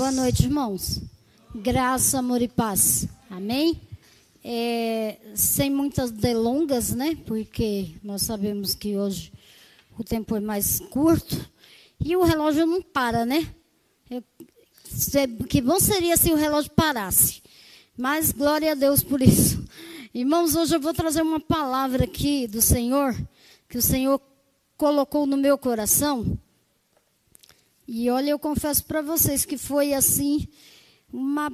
[0.00, 1.02] Boa noite, irmãos.
[1.54, 3.06] Graça, amor e paz.
[3.28, 3.78] Amém?
[4.42, 7.18] É, sem muitas delongas, né?
[7.26, 9.30] Porque nós sabemos que hoje
[9.98, 11.46] o tempo é mais curto
[12.02, 13.46] e o relógio não para, né?
[14.10, 14.24] Eu,
[15.46, 17.42] que bom seria se o relógio parasse.
[17.94, 19.62] Mas glória a Deus por isso.
[20.14, 23.14] Irmãos, hoje eu vou trazer uma palavra aqui do Senhor,
[23.68, 24.18] que o Senhor
[24.78, 26.38] colocou no meu coração.
[27.92, 30.46] E olha, eu confesso para vocês que foi assim
[31.12, 31.50] uma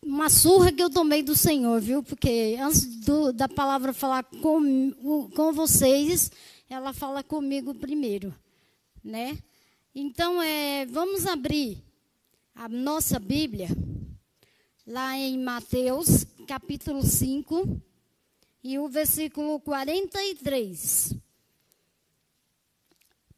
[0.00, 2.00] uma surra que eu tomei do Senhor, viu?
[2.00, 4.92] Porque antes do, da palavra falar com,
[5.34, 6.30] com vocês,
[6.68, 8.32] ela fala comigo primeiro,
[9.02, 9.36] né?
[9.92, 11.82] Então, é, vamos abrir
[12.54, 13.68] a nossa Bíblia
[14.86, 17.82] lá em Mateus, capítulo 5,
[18.62, 21.16] e o versículo 43.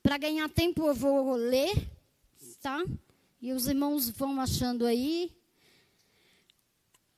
[0.02, 1.88] Para ganhar tempo, eu vou ler,
[2.61, 2.84] tá?
[3.41, 5.30] E os irmãos vão achando aí.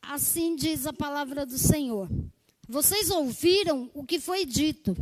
[0.03, 2.09] Assim diz a palavra do Senhor.
[2.69, 4.95] Vocês ouviram o que foi dito.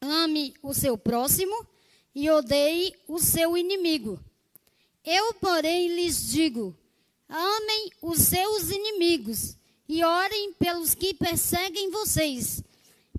[0.00, 1.66] Ame o seu próximo
[2.12, 4.18] e odeie o seu inimigo.
[5.04, 6.76] Eu, porém, lhes digo:
[7.28, 9.56] amem os seus inimigos
[9.88, 12.62] e orem pelos que perseguem vocês,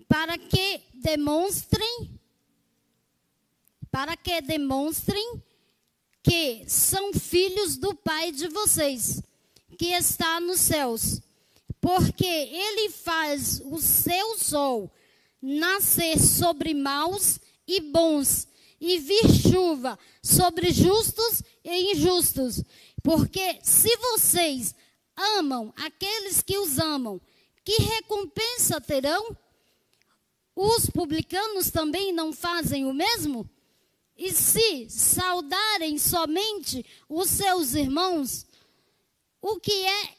[0.07, 2.14] para que demonstrem
[3.95, 5.41] para que demonstrem
[6.21, 9.23] que são filhos do Pai de vocês,
[9.79, 11.21] que está nos céus.
[11.79, 14.91] Porque ele faz o seu sol
[15.41, 18.49] nascer sobre maus e bons,
[18.81, 22.61] e vir chuva sobre justos e injustos.
[23.01, 24.75] Porque se vocês
[25.15, 27.21] amam aqueles que os amam,
[27.63, 29.37] que recompensa terão?
[30.53, 33.49] Os publicanos também não fazem o mesmo?
[34.17, 38.45] E se saudarem somente os seus irmãos,
[39.41, 40.09] o que é,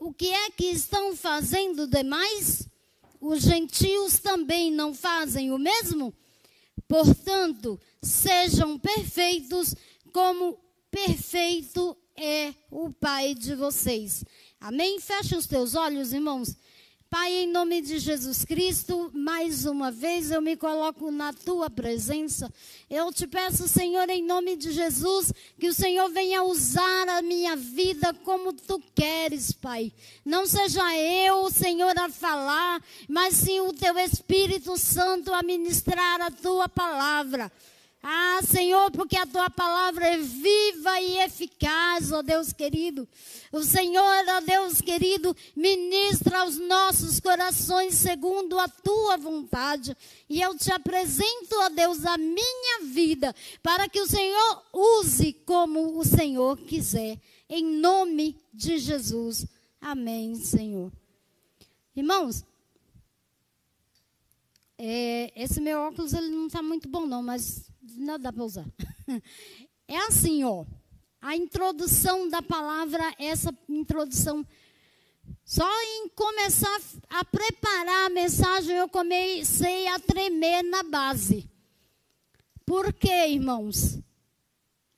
[0.00, 2.68] o que, é que estão fazendo demais?
[3.20, 6.14] Os gentios também não fazem o mesmo?
[6.86, 9.74] Portanto, sejam perfeitos
[10.12, 10.58] como
[10.90, 14.24] perfeito é o Pai de vocês.
[14.60, 14.98] Amém?
[14.98, 16.56] Feche os teus olhos, irmãos.
[17.10, 22.52] Pai, em nome de Jesus Cristo, mais uma vez eu me coloco na tua presença.
[22.90, 27.56] Eu te peço, Senhor, em nome de Jesus, que o Senhor venha usar a minha
[27.56, 29.90] vida como tu queres, Pai.
[30.22, 36.30] Não seja eu, Senhor, a falar, mas sim o teu Espírito Santo a ministrar a
[36.30, 37.50] tua palavra.
[38.00, 43.08] Ah, Senhor, porque a tua palavra é viva e eficaz, ó Deus querido.
[43.50, 49.96] O Senhor, ó Deus querido, ministra aos nossos corações segundo a tua vontade.
[50.28, 55.98] E eu te apresento, ó Deus, a minha vida, para que o Senhor use como
[55.98, 57.18] o Senhor quiser.
[57.48, 59.44] Em nome de Jesus.
[59.80, 60.92] Amém, Senhor.
[61.96, 62.44] Irmãos,
[64.76, 68.66] é, esse meu óculos ele não está muito bom, não, mas não dá para usar.
[69.90, 70.66] É assim, ó.
[71.18, 74.46] A introdução da palavra, essa introdução.
[75.46, 76.78] Só em começar
[77.08, 81.50] a preparar a mensagem, eu comecei a tremer na base.
[82.66, 83.98] Por quê, irmãos?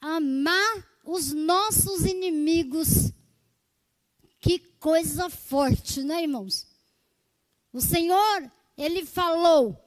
[0.01, 3.13] Amar os nossos inimigos.
[4.41, 6.67] Que coisa forte, né, irmãos?
[7.73, 9.79] O Senhor, Ele falou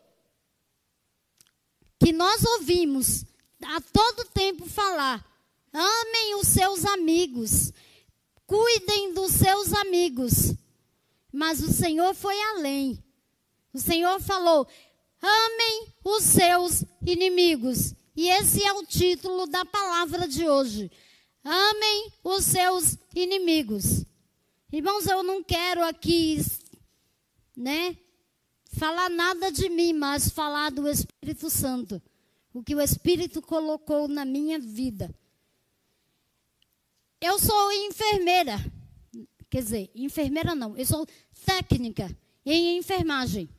[2.03, 3.23] que nós ouvimos
[3.63, 5.25] a todo tempo falar:
[5.71, 7.71] amem os seus amigos,
[8.45, 10.53] cuidem dos seus amigos.
[11.31, 13.01] Mas o Senhor foi além.
[13.73, 14.67] O Senhor falou:
[15.21, 17.95] amem os seus inimigos.
[18.15, 20.91] E esse é o título da palavra de hoje.
[21.43, 24.05] Amem os seus inimigos.
[24.71, 26.39] Irmãos, eu não quero aqui,
[27.55, 27.97] né,
[28.73, 32.01] falar nada de mim, mas falar do Espírito Santo.
[32.53, 35.13] O que o Espírito colocou na minha vida.
[37.19, 38.57] Eu sou enfermeira.
[39.49, 41.07] Quer dizer, enfermeira não, eu sou
[41.45, 42.15] técnica
[42.45, 43.49] em enfermagem.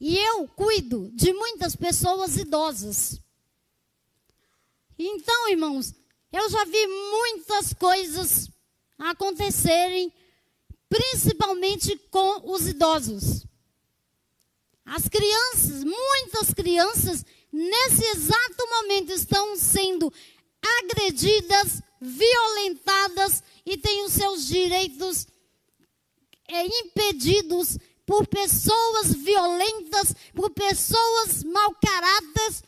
[0.00, 3.20] E eu cuido de muitas pessoas idosas.
[4.98, 5.94] Então, irmãos,
[6.32, 8.50] eu já vi muitas coisas
[8.98, 10.12] acontecerem,
[10.88, 13.46] principalmente com os idosos.
[14.90, 20.12] As crianças, muitas crianças, nesse exato momento estão sendo
[20.80, 25.28] agredidas, violentadas e têm os seus direitos
[26.48, 32.64] é, impedidos por pessoas violentas, por pessoas mau caráteres,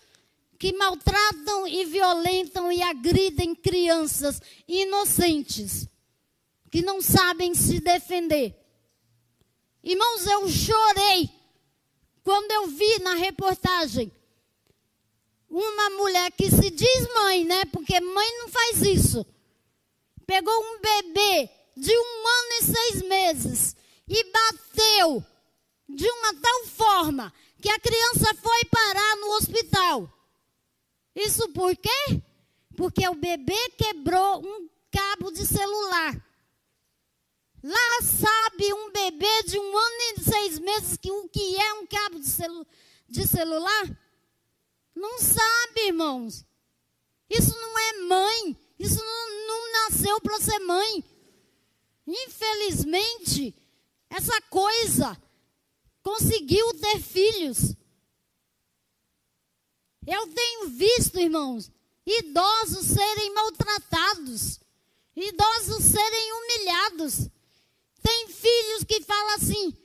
[0.61, 5.89] que maltratam e violentam e agridem crianças inocentes
[6.71, 8.55] que não sabem se defender.
[9.83, 11.42] Irmãos, eu chorei
[12.23, 14.13] quando eu vi na reportagem
[15.49, 17.65] uma mulher que se diz mãe, né?
[17.67, 19.27] Porque mãe não faz isso.
[20.27, 23.77] Pegou um bebê de um ano e seis meses
[24.09, 25.25] e bateu
[25.89, 30.11] de uma tal forma que a criança foi parar no hospital.
[31.15, 32.23] Isso por quê?
[32.77, 36.17] Porque o bebê quebrou um cabo de celular.
[37.62, 41.87] Lá sabe um bebê de um ano e seis meses que o que é um
[41.87, 42.67] cabo de, celu
[43.09, 43.99] de celular?
[44.94, 46.44] Não sabe, irmãos.
[47.31, 48.56] Isso não é mãe.
[48.79, 51.05] Isso não, não nasceu para ser mãe.
[52.05, 53.55] Infelizmente,
[54.11, 55.17] essa coisa
[56.03, 57.76] conseguiu ter filhos.
[60.05, 61.70] Eu tenho visto, irmãos,
[62.05, 64.59] idosos serem maltratados,
[65.14, 67.31] idosos serem humilhados.
[68.02, 69.76] Tem filhos que falam assim: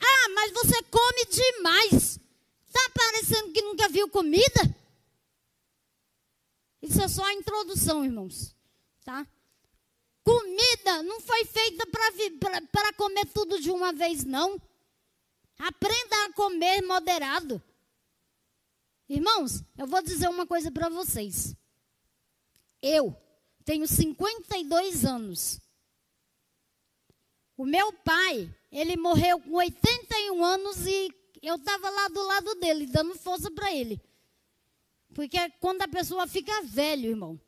[0.00, 2.18] ah, mas você come demais.
[2.66, 4.76] Está parecendo que nunca viu comida?
[6.80, 8.54] Isso é só a introdução, irmãos.
[9.04, 9.26] Tá?
[10.22, 11.86] Comida não foi feita
[12.70, 14.60] para comer tudo de uma vez, não.
[15.58, 17.62] Aprenda a comer moderado.
[19.08, 21.56] Irmãos, eu vou dizer uma coisa para vocês.
[22.80, 23.16] Eu
[23.64, 25.60] tenho 52 anos.
[27.58, 31.12] O meu pai, ele morreu com 81 anos e
[31.42, 34.00] eu estava lá do lado dele, dando força para ele.
[35.12, 37.40] Porque quando a pessoa fica velho, irmão,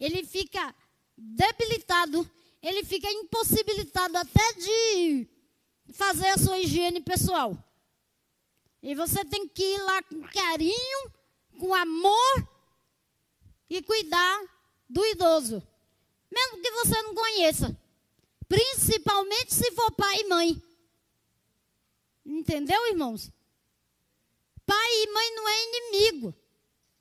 [0.00, 0.74] ele fica
[1.16, 2.28] debilitado,
[2.60, 5.28] ele fica impossibilitado até de
[5.92, 7.56] fazer a sua higiene pessoal.
[8.82, 11.12] E você tem que ir lá com carinho,
[11.60, 12.48] com amor
[13.70, 14.42] e cuidar
[14.90, 15.62] do idoso.
[16.28, 17.83] Mesmo que você não conheça.
[18.54, 20.62] Principalmente se for pai e mãe.
[22.24, 23.28] Entendeu, irmãos?
[24.64, 26.34] Pai e mãe não é inimigo.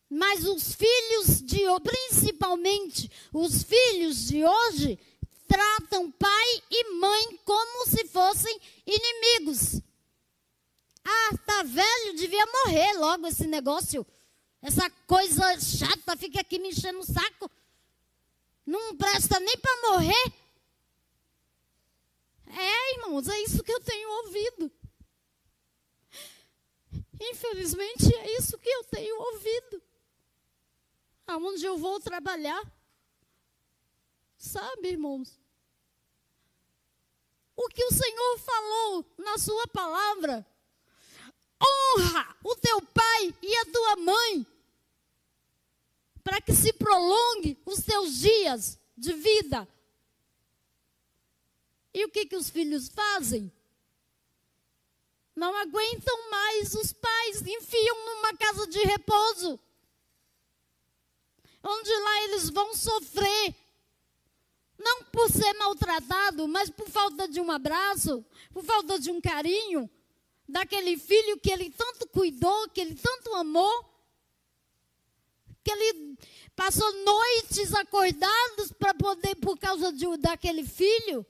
[0.09, 4.97] Mas os filhos de principalmente os filhos de hoje
[5.47, 9.79] tratam pai e mãe como se fossem inimigos.
[11.05, 14.05] Ah, tá velho, devia morrer logo esse negócio.
[14.59, 17.49] Essa coisa chata fica aqui me enchendo o saco.
[18.65, 20.42] Não presta nem para morrer.
[22.55, 24.71] É, irmãos, é isso que eu tenho ouvido.
[27.19, 29.81] Infelizmente, é isso que eu tenho ouvido.
[31.25, 32.61] Aonde eu vou trabalhar.
[34.37, 35.39] Sabe, irmãos?
[37.55, 40.45] O que o Senhor falou na Sua palavra.
[41.61, 44.45] Honra o teu pai e a tua mãe,
[46.21, 49.67] para que se prolongue os teus dias de vida.
[51.93, 53.51] E o que, que os filhos fazem?
[55.35, 59.59] Não aguentam mais, os pais enfiam numa casa de repouso,
[61.63, 63.55] onde lá eles vão sofrer,
[64.77, 69.89] não por ser maltratado, mas por falta de um abraço, por falta de um carinho,
[70.47, 73.89] daquele filho que ele tanto cuidou, que ele tanto amou,
[75.63, 76.17] que ele
[76.55, 81.25] passou noites acordados para poder, por causa de, daquele filho.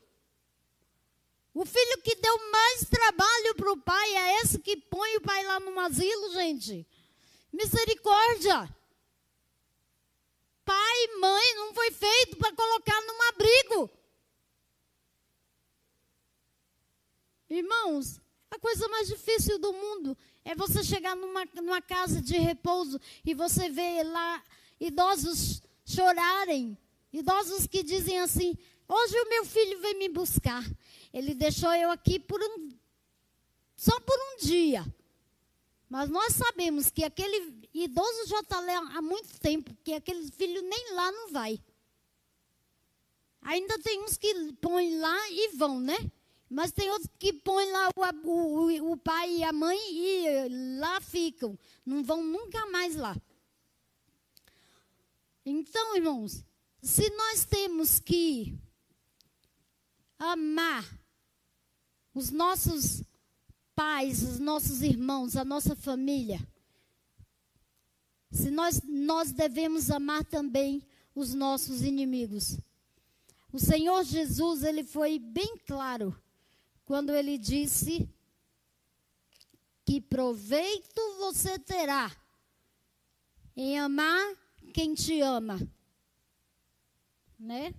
[1.54, 5.44] O filho que deu mais trabalho para o pai é esse que põe o pai
[5.46, 6.86] lá no asilo, gente.
[7.52, 8.68] Misericórdia.
[10.66, 13.90] Pai e mãe não foi feito para colocar num abrigo.
[17.50, 18.20] Irmãos,
[18.50, 23.36] a coisa mais difícil do mundo é você chegar numa, numa casa de repouso e
[23.36, 24.44] você ver lá
[24.80, 26.76] idosos chorarem.
[27.12, 28.58] Idosos que dizem assim:
[28.88, 30.64] Hoje o meu filho veio me buscar.
[31.14, 32.70] Ele deixou eu aqui por um,
[33.78, 34.84] só por um dia.
[35.88, 40.64] Mas nós sabemos que aquele idoso já está lá há muito tempo, que aquele filho
[40.64, 41.62] nem lá não vai.
[43.44, 45.98] Ainda tem uns que põem lá e vão, né?
[46.50, 51.00] Mas tem outros que põem lá o, o, o pai e a mãe e lá
[51.00, 51.58] ficam.
[51.86, 53.16] Não vão nunca mais lá.
[55.46, 56.44] Então, irmãos,
[56.82, 58.58] se nós temos que
[60.18, 61.03] amar
[62.14, 63.04] os nossos
[63.76, 66.40] pais, os nossos irmãos, a nossa família.
[68.32, 70.82] Se nós, nós devemos amar também
[71.16, 72.58] os nossos inimigos.
[73.52, 76.16] O Senhor Jesus, ele foi bem claro
[76.86, 78.10] quando ele disse
[79.86, 82.12] que proveito você terá
[83.56, 84.36] em amar
[84.74, 85.60] quem te ama.
[87.38, 87.74] Né?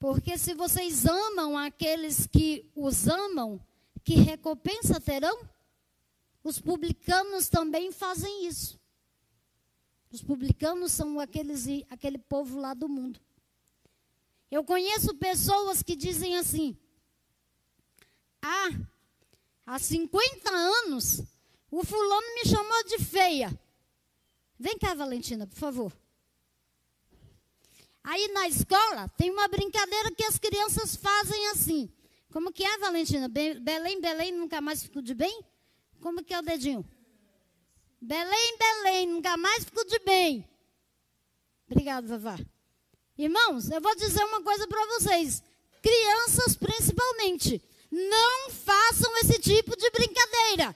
[0.00, 3.60] Porque se vocês amam aqueles que os amam,
[4.02, 5.46] que recompensa terão?
[6.42, 8.80] Os publicanos também fazem isso.
[10.10, 13.20] Os publicanos são aqueles, aquele povo lá do mundo.
[14.50, 16.74] Eu conheço pessoas que dizem assim:
[18.40, 18.70] Ah,
[19.66, 21.22] há 50 anos,
[21.70, 23.60] o fulano me chamou de feia.
[24.58, 25.99] Vem cá, Valentina, por favor.
[28.02, 31.92] Aí na escola tem uma brincadeira que as crianças fazem assim.
[32.32, 33.28] Como que é, Valentina?
[33.28, 35.44] Belém, Belém, nunca mais fico de bem?
[36.00, 36.84] Como que é o dedinho?
[38.00, 40.48] Belém, Belém, nunca mais fico de bem.
[41.70, 42.38] Obrigado, Vavá.
[43.18, 45.42] Irmãos, eu vou dizer uma coisa para vocês.
[45.82, 50.74] Crianças, principalmente, não façam esse tipo de brincadeira.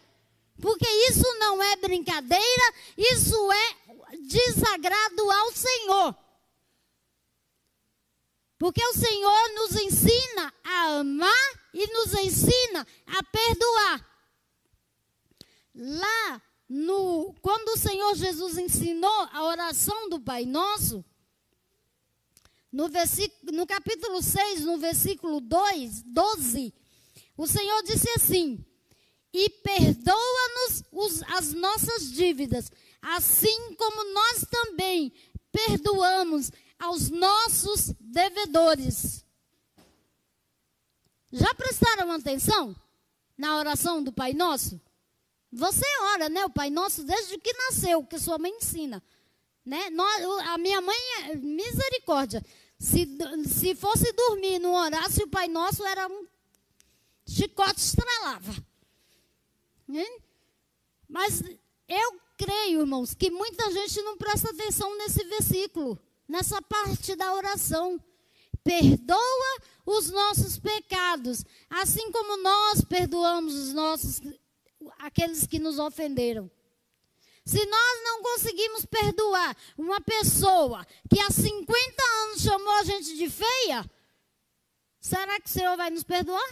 [0.60, 3.76] Porque isso não é brincadeira, isso é
[4.18, 6.23] desagrado ao Senhor.
[8.64, 14.24] Porque o Senhor nos ensina a amar e nos ensina a perdoar.
[15.74, 21.04] Lá no, quando o Senhor Jesus ensinou a oração do Pai Nosso,
[22.72, 22.88] no,
[23.52, 26.72] no capítulo 6, no versículo 2, 12,
[27.36, 28.64] o Senhor disse assim:
[29.30, 35.12] E perdoa-nos as nossas dívidas, assim como nós também
[35.52, 39.24] perdoamos aos nossos devedores.
[41.32, 42.74] Já prestaram atenção
[43.36, 44.80] na oração do Pai Nosso?
[45.52, 46.44] Você ora, né?
[46.44, 49.02] O Pai Nosso desde que nasceu, que sua mãe ensina.
[49.64, 49.88] Né?
[50.48, 52.44] A minha mãe, é misericórdia.
[52.78, 53.08] Se,
[53.48, 56.26] se fosse dormir, não orasse, o Pai Nosso era um
[57.26, 58.52] chicote estralava.
[59.88, 60.04] Né?
[61.08, 61.42] Mas
[61.88, 68.00] eu creio, irmãos, que muita gente não presta atenção nesse versículo, nessa parte da oração.
[68.62, 74.20] Perdoa os nossos pecados, assim como nós perdoamos os nossos
[74.98, 76.50] aqueles que nos ofenderam.
[77.44, 83.28] Se nós não conseguimos perdoar uma pessoa que há 50 anos chamou a gente de
[83.28, 83.84] feia,
[84.98, 86.48] será que o Senhor vai nos perdoar?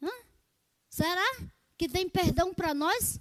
[0.00, 0.10] Hã?
[0.88, 1.36] Será
[1.76, 3.18] que tem perdão para nós?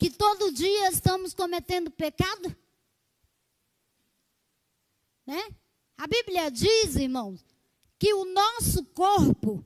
[0.00, 2.56] Que todo dia estamos cometendo pecado?
[5.26, 5.54] Né?
[5.98, 7.44] A Bíblia diz, irmãos,
[7.98, 9.62] que o nosso corpo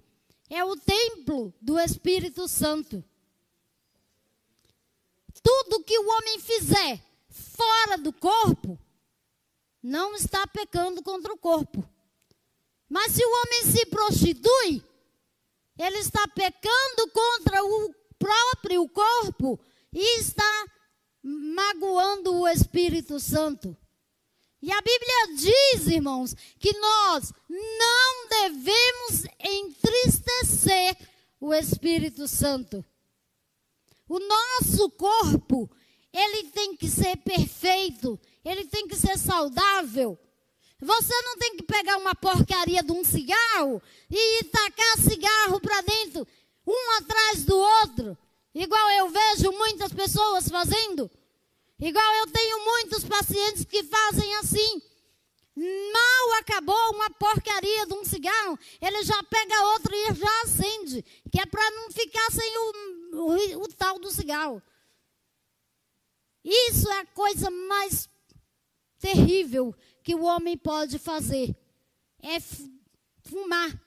[0.51, 3.05] é o templo do Espírito Santo.
[5.41, 8.77] Tudo que o homem fizer fora do corpo,
[9.81, 11.89] não está pecando contra o corpo.
[12.89, 14.85] Mas se o homem se prostitui,
[15.79, 19.61] ele está pecando contra o próprio corpo
[19.95, 20.67] e está
[21.23, 23.77] magoando o Espírito Santo.
[24.61, 30.97] E a Bíblia diz, irmãos, que nós não devemos entristecer
[31.39, 32.85] o Espírito Santo.
[34.09, 35.71] O nosso corpo,
[36.13, 40.19] ele tem que ser perfeito, ele tem que ser saudável.
[40.81, 46.27] Você não tem que pegar uma porcaria de um cigarro e tacar cigarro para dentro,
[46.67, 48.19] um atrás do outro,
[48.55, 51.11] igual eu vejo muitas pessoas fazendo.
[51.79, 54.83] Igual eu tenho muitos pacientes que fazem assim.
[55.57, 61.41] Mal acabou uma porcaria de um cigarro, ele já pega outro e já acende, que
[61.41, 62.73] é para não ficar sem o,
[63.13, 64.61] o, o tal do cigarro.
[66.45, 68.09] Isso é a coisa mais
[68.99, 71.57] terrível que o homem pode fazer.
[72.21, 72.41] É
[73.29, 73.81] fumar.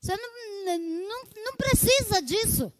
[0.00, 2.72] Você não, não, não precisa disso.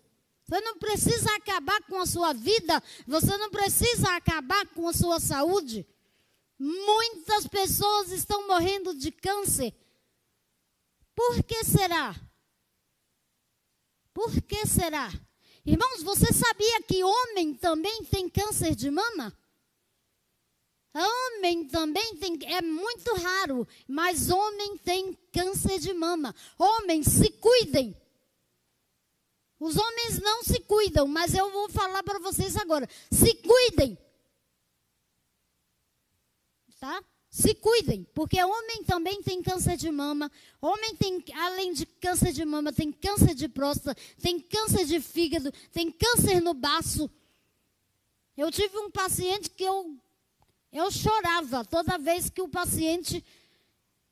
[0.53, 5.19] Você não precisa acabar com a sua vida, você não precisa acabar com a sua
[5.19, 5.87] saúde.
[6.59, 9.75] Muitas pessoas estão morrendo de câncer.
[11.15, 12.15] Por que será?
[14.13, 15.11] Por que será?
[15.65, 19.35] Irmãos, você sabia que homem também tem câncer de mama?
[20.93, 26.35] Homem também tem, é muito raro, mas homem tem câncer de mama.
[26.59, 27.97] Homens, se cuidem.
[29.63, 32.89] Os homens não se cuidam, mas eu vou falar para vocês agora.
[33.13, 33.97] Se cuidem.
[36.81, 37.01] Tá?
[37.31, 40.29] Se cuidem, porque homem também tem câncer de mama.
[40.61, 45.53] Homem tem, além de câncer de mama, tem câncer de próstata, tem câncer de fígado,
[45.71, 47.09] tem câncer no baço.
[48.37, 49.97] Eu tive um paciente que eu,
[50.73, 53.25] eu chorava toda vez que o paciente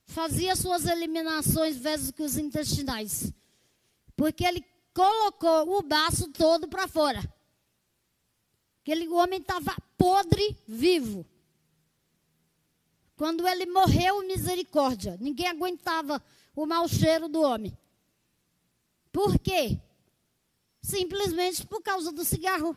[0.07, 3.33] fazia suas eliminações vesicos intestinais.
[4.15, 7.23] Porque ele colocou o baço todo para fora.
[8.83, 11.27] Aquele homem estava podre vivo.
[13.17, 15.17] Quando ele morreu, misericórdia.
[15.21, 16.23] Ninguém aguentava
[16.57, 17.77] o mau cheiro do homem.
[19.13, 19.79] Por quê?
[20.81, 22.77] Simplesmente por causa do cigarro.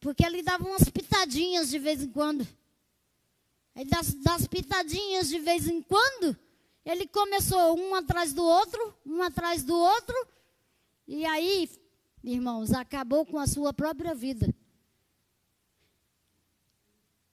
[0.00, 2.46] Porque ele dava umas pitadinhas de vez em quando.
[3.74, 6.36] Aí das, das pitadinhas de vez em quando,
[6.84, 10.14] ele começou um atrás do outro, um atrás do outro.
[11.08, 11.70] E aí,
[12.22, 14.54] irmãos, acabou com a sua própria vida.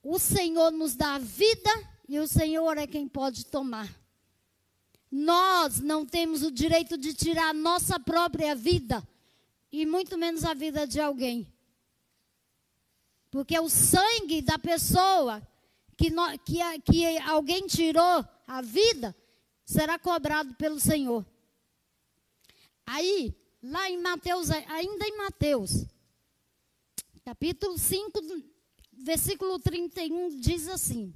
[0.02, 1.70] O Senhor nos dá vida
[2.08, 3.90] e o Senhor é quem pode tomar.
[5.12, 9.06] Nós não temos o direito de tirar a nossa própria vida
[9.70, 11.46] e muito menos a vida de alguém.
[13.30, 15.46] Porque o sangue da pessoa
[15.98, 19.16] que, no, que, que alguém tirou a vida
[19.72, 21.26] será cobrado pelo Senhor.
[22.86, 25.86] Aí, lá em Mateus, ainda em Mateus,
[27.24, 28.20] capítulo 5,
[28.92, 31.14] versículo 31 diz assim: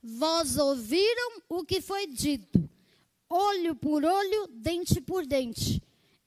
[0.00, 2.70] Vós ouviram o que foi dito,
[3.28, 5.82] olho por olho, dente por dente.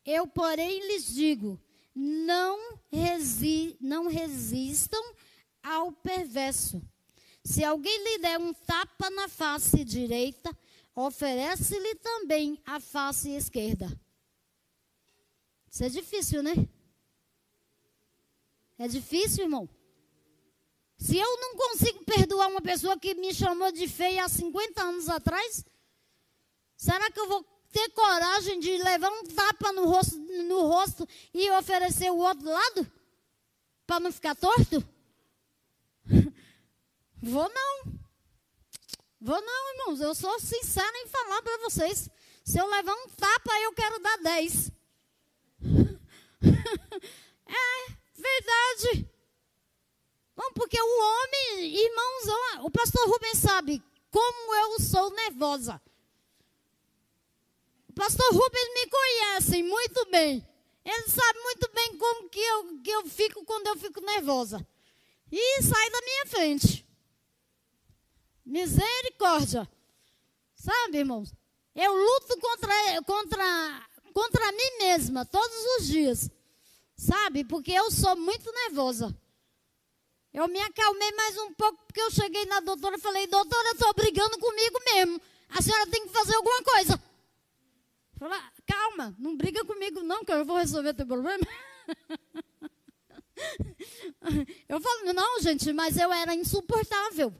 [0.05, 1.57] Eu, porém, lhes digo:
[1.95, 5.13] não, resi não resistam
[5.63, 6.81] ao perverso.
[7.41, 10.53] Se alguém lhe der um tapa na face direita,
[11.05, 13.87] oferece-lhe também a face esquerda.
[15.71, 16.53] Isso é difícil, né?
[18.77, 19.69] É difícil, irmão.
[20.97, 25.07] Se eu não consigo perdoar uma pessoa que me chamou de feia há 50 anos
[25.07, 25.63] atrás,
[26.75, 31.49] será que eu vou ter coragem de levar um tapa no rosto, no rosto e
[31.51, 32.91] oferecer o outro lado?
[33.85, 34.83] Para não ficar torto?
[37.21, 37.98] Vou não.
[39.21, 39.99] Vou não, irmãos.
[39.99, 42.09] Eu sou sincera em falar para vocês.
[42.43, 44.71] Se eu levar um tapa, eu quero dar 10.
[47.45, 49.09] é verdade.
[50.37, 55.81] Não, porque o homem, irmãos, o pastor Rubens sabe como eu sou nervosa.
[57.89, 60.47] O pastor Rubens me conhece muito bem.
[60.85, 64.65] Ele sabe muito bem como que eu, que eu fico quando eu fico nervosa.
[65.29, 66.88] E sai da minha frente.
[68.49, 69.69] Misericórdia.
[70.55, 71.31] Sabe, irmãos?
[71.75, 72.73] Eu luto contra,
[73.05, 76.31] contra, contra mim mesma todos os dias.
[76.97, 77.45] Sabe?
[77.45, 79.15] Porque eu sou muito nervosa.
[80.33, 83.73] Eu me acalmei mais um pouco porque eu cheguei na doutora e falei, doutora, eu
[83.73, 85.21] estou brigando comigo mesmo.
[85.49, 86.99] A senhora tem que fazer alguma coisa.
[88.17, 91.45] Falei, calma, não briga comigo não, que eu vou resolver teu problema.
[94.67, 97.31] eu falo, não, gente, mas eu era insuportável.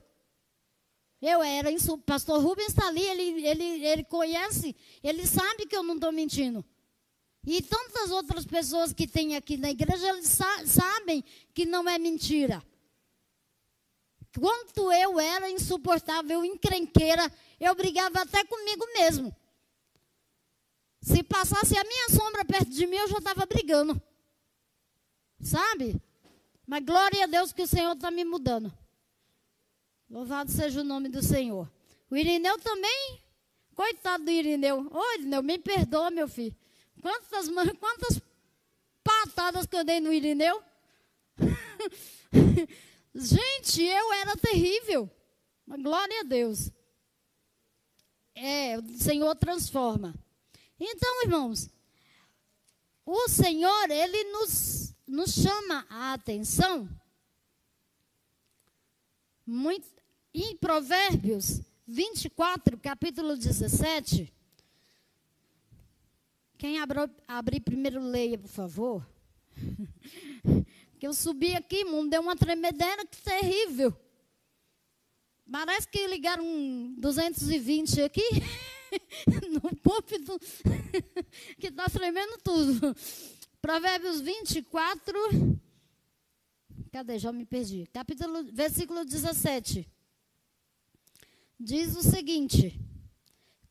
[1.20, 2.04] Eu era insuportável.
[2.06, 6.64] Pastor Rubens está ali, ele, ele, ele conhece, ele sabe que eu não estou mentindo.
[7.46, 11.98] E tantas outras pessoas que tem aqui na igreja, eles sa sabem que não é
[11.98, 12.62] mentira.
[14.38, 19.34] Quanto eu era insuportável, encrenqueira, eu brigava até comigo mesmo.
[21.02, 24.00] Se passasse a minha sombra perto de mim, eu já estava brigando.
[25.40, 26.00] Sabe?
[26.66, 28.72] Mas glória a Deus que o Senhor está me mudando.
[30.10, 31.70] Louvado seja o nome do Senhor.
[32.10, 33.22] O Irineu também,
[33.76, 34.88] coitado do Irineu.
[34.90, 36.56] Ô, Irineu, me perdoa, meu filho.
[37.00, 38.20] Quantas, quantas
[39.04, 40.60] patadas que eu dei no Irineu?
[43.14, 45.08] Gente, eu era terrível.
[45.66, 46.72] Glória a Deus.
[48.34, 50.14] É, o Senhor transforma.
[50.78, 51.70] Então, irmãos,
[53.06, 56.88] o Senhor, ele nos, nos chama a atenção
[59.50, 59.86] muito,
[60.34, 64.32] em Provérbios 24, capítulo 17.
[66.56, 66.76] Quem
[67.26, 69.06] abrir primeiro, leia, por favor.
[70.98, 73.96] que eu subi aqui, mundo deu uma tremedeira que terrível.
[75.50, 78.22] Parece que ligaram um 220 aqui
[79.50, 80.38] no púlpito,
[81.58, 82.94] que está tremendo tudo.
[83.60, 85.14] Provérbios 24.
[86.92, 87.18] Cadê?
[87.18, 87.88] Já me perdi.
[87.92, 89.88] Capítulo, versículo 17.
[91.62, 92.80] Diz o seguinte: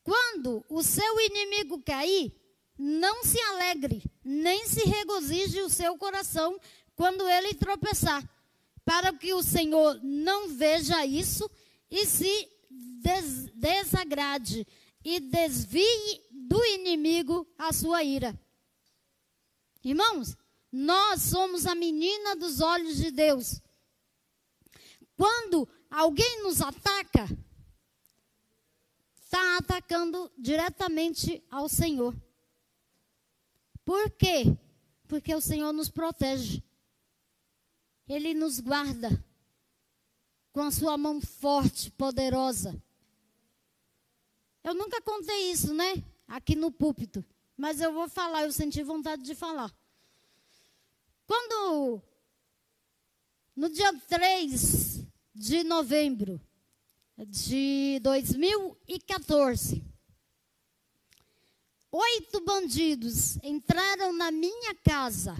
[0.03, 2.31] Quando o seu inimigo cair,
[2.77, 6.59] não se alegre, nem se regozije o seu coração
[6.95, 8.23] quando ele tropeçar,
[8.85, 11.49] para que o Senhor não veja isso
[11.89, 14.67] e se des desagrade
[15.03, 18.39] e desvie do inimigo a sua ira.
[19.83, 20.37] Irmãos,
[20.71, 23.59] nós somos a menina dos olhos de Deus.
[25.17, 27.27] Quando alguém nos ataca,
[29.29, 32.15] está atacando diretamente ao Senhor.
[33.85, 34.57] Por quê?
[35.07, 36.63] Porque o Senhor nos protege.
[38.07, 39.23] Ele nos guarda
[40.51, 42.81] com a sua mão forte, poderosa.
[44.63, 46.03] Eu nunca contei isso, né?
[46.27, 47.23] Aqui no púlpito.
[47.55, 49.71] Mas eu vou falar, eu senti vontade de falar.
[51.27, 52.01] Quando,
[53.55, 56.41] no dia 3 de novembro
[57.25, 59.83] de 2014,
[61.91, 65.35] oito bandidos entraram na minha casa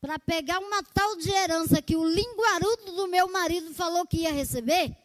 [0.00, 4.32] para pegar uma tal de herança que o linguarudo do meu marido falou que ia
[4.32, 4.96] receber,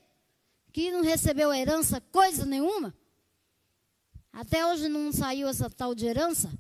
[0.72, 2.96] que não recebeu herança coisa nenhuma.
[4.32, 6.52] Até hoje não saiu essa tal de herança.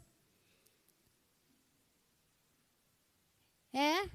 [3.71, 4.09] É.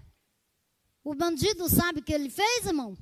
[1.02, 2.96] O bandido sabe o que ele fez, irmão?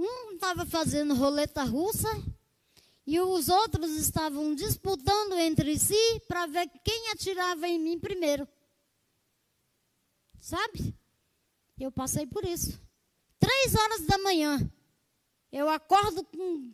[0.00, 2.08] Um estava fazendo roleta russa
[3.04, 8.46] e os outros estavam disputando entre si para ver quem atirava em mim primeiro.
[10.38, 10.94] Sabe?
[11.76, 12.80] Eu passei por isso.
[13.40, 14.70] Três horas da manhã,
[15.50, 16.72] eu acordo com,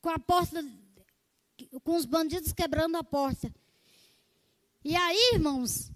[0.00, 0.60] com a porta,
[1.84, 3.54] com os bandidos quebrando a porta.
[4.84, 5.92] E aí, irmãos,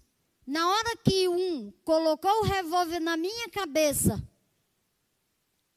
[0.46, 4.22] na hora que um colocou o revólver na minha cabeça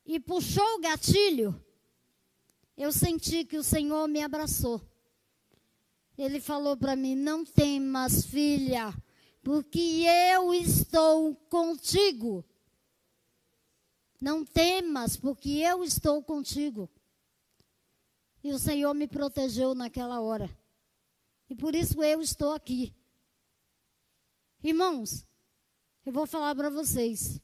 [0.09, 1.63] e puxou o gatilho,
[2.75, 4.81] eu senti que o Senhor me abraçou.
[6.17, 8.93] Ele falou para mim: Não temas, filha
[9.49, 12.45] porque eu estou contigo.
[14.21, 16.89] Não temas, porque eu estou contigo.
[18.43, 20.49] E o Senhor me protegeu naquela hora.
[21.49, 22.93] E por isso eu estou aqui.
[24.61, 25.25] Irmãos,
[26.05, 27.41] eu vou falar para vocês.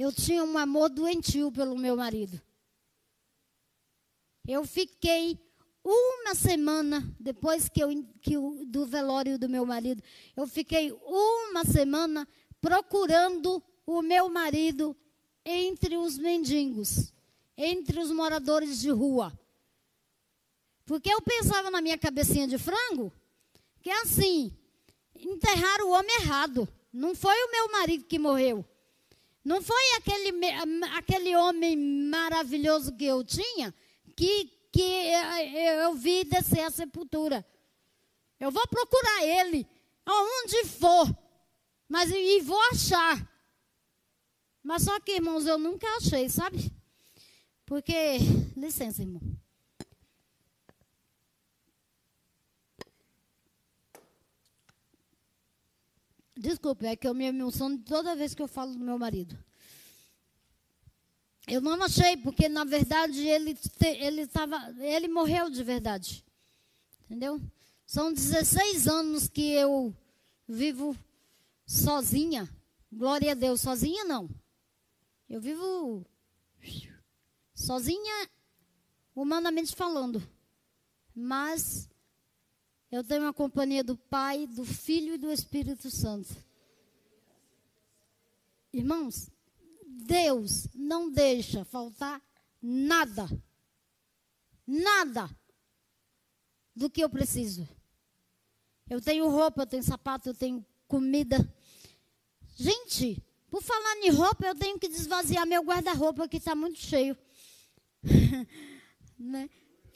[0.00, 2.40] Eu tinha um amor doentio pelo meu marido.
[4.48, 5.38] Eu fiquei
[5.84, 7.90] uma semana depois que eu,
[8.22, 10.02] que eu, do velório do meu marido,
[10.34, 12.26] eu fiquei uma semana
[12.62, 14.96] procurando o meu marido
[15.44, 17.12] entre os mendigos,
[17.54, 19.38] entre os moradores de rua.
[20.86, 23.12] Porque eu pensava na minha cabecinha de frango
[23.82, 24.50] que assim,
[25.14, 26.66] enterraram o homem errado.
[26.90, 28.64] Não foi o meu marido que morreu.
[29.44, 30.32] Não foi aquele,
[30.96, 33.74] aquele homem maravilhoso que eu tinha
[34.16, 34.82] que que
[35.82, 37.44] eu vi descer a sepultura.
[38.38, 39.66] Eu vou procurar ele,
[40.06, 41.06] aonde for,
[41.88, 43.28] mas e vou achar.
[44.62, 46.72] Mas só que, irmãos, eu nunca achei, sabe?
[47.66, 48.18] Porque,
[48.56, 49.20] licença, irmão.
[56.40, 59.38] Desculpe, é que eu me emociono toda vez que eu falo do meu marido.
[61.46, 63.54] Eu não achei, porque na verdade ele,
[63.98, 66.24] ele, tava, ele morreu de verdade.
[67.04, 67.38] Entendeu?
[67.86, 69.94] São 16 anos que eu
[70.48, 70.96] vivo
[71.66, 72.48] sozinha.
[72.90, 74.26] Glória a Deus, sozinha não.
[75.28, 76.06] Eu vivo
[77.54, 78.30] sozinha,
[79.14, 80.26] humanamente falando.
[81.14, 81.89] Mas
[82.90, 86.34] eu tenho a companhia do Pai, do Filho e do Espírito Santo.
[88.72, 89.30] Irmãos,
[89.86, 92.20] Deus não deixa faltar
[92.60, 93.28] nada.
[94.66, 95.30] Nada
[96.74, 97.68] do que eu preciso.
[98.88, 101.38] Eu tenho roupa, eu tenho sapato, eu tenho comida.
[102.56, 107.16] Gente, por falar em roupa, eu tenho que desvaziar meu guarda-roupa que está muito cheio.
[109.18, 109.48] né?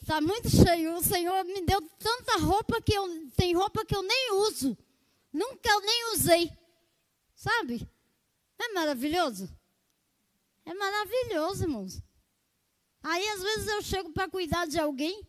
[0.05, 0.97] Está muito cheio.
[0.97, 4.77] O Senhor me deu tanta roupa que eu tem roupa que eu nem uso.
[5.33, 6.53] Nunca eu nem usei.
[7.35, 7.89] Sabe?
[8.59, 9.49] É maravilhoso?
[10.67, 12.03] É maravilhoso, irmãos.
[13.03, 15.27] Aí, às vezes, eu chego para cuidar de alguém,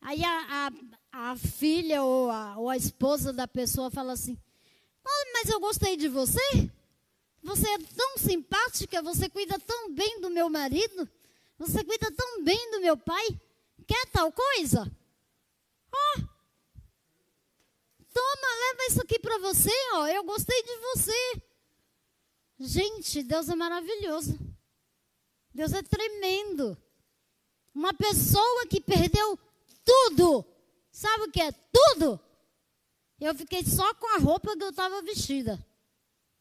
[0.00, 0.70] aí a,
[1.12, 4.38] a, a filha ou a, ou a, esposa da pessoa fala assim:
[5.04, 6.40] oh, Mas eu gostei de você.
[7.42, 11.06] Você é tão simpática, você cuida tão bem do meu marido,
[11.58, 13.38] você cuida tão bem do meu pai.
[13.92, 14.90] Quer tal coisa?
[15.92, 16.20] Ó, oh,
[18.10, 20.06] toma, leva isso aqui para você, ó.
[20.06, 21.42] Eu gostei de você.
[22.58, 24.38] Gente, Deus é maravilhoso.
[25.52, 26.74] Deus é tremendo.
[27.74, 29.38] Uma pessoa que perdeu
[29.84, 30.42] tudo.
[30.90, 31.52] Sabe o que é?
[31.52, 32.18] Tudo.
[33.20, 35.62] Eu fiquei só com a roupa que eu estava vestida.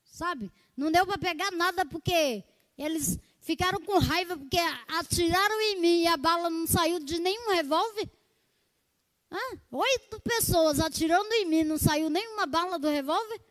[0.06, 0.50] Sabe?
[0.78, 2.46] Não deu para pegar nada porque
[2.78, 7.52] eles ficaram com raiva porque atiraram em mim e a bala não saiu de nenhum
[7.54, 8.10] revólver.
[9.30, 13.42] Ah, oito pessoas atirando em mim, não saiu nenhuma bala do revólver.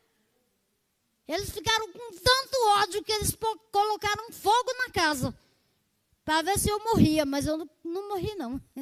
[1.26, 3.36] Eles ficaram com tanto ódio que eles
[3.70, 5.34] colocaram fogo na casa
[6.24, 8.60] para ver se eu morria, mas eu não, não morri, não.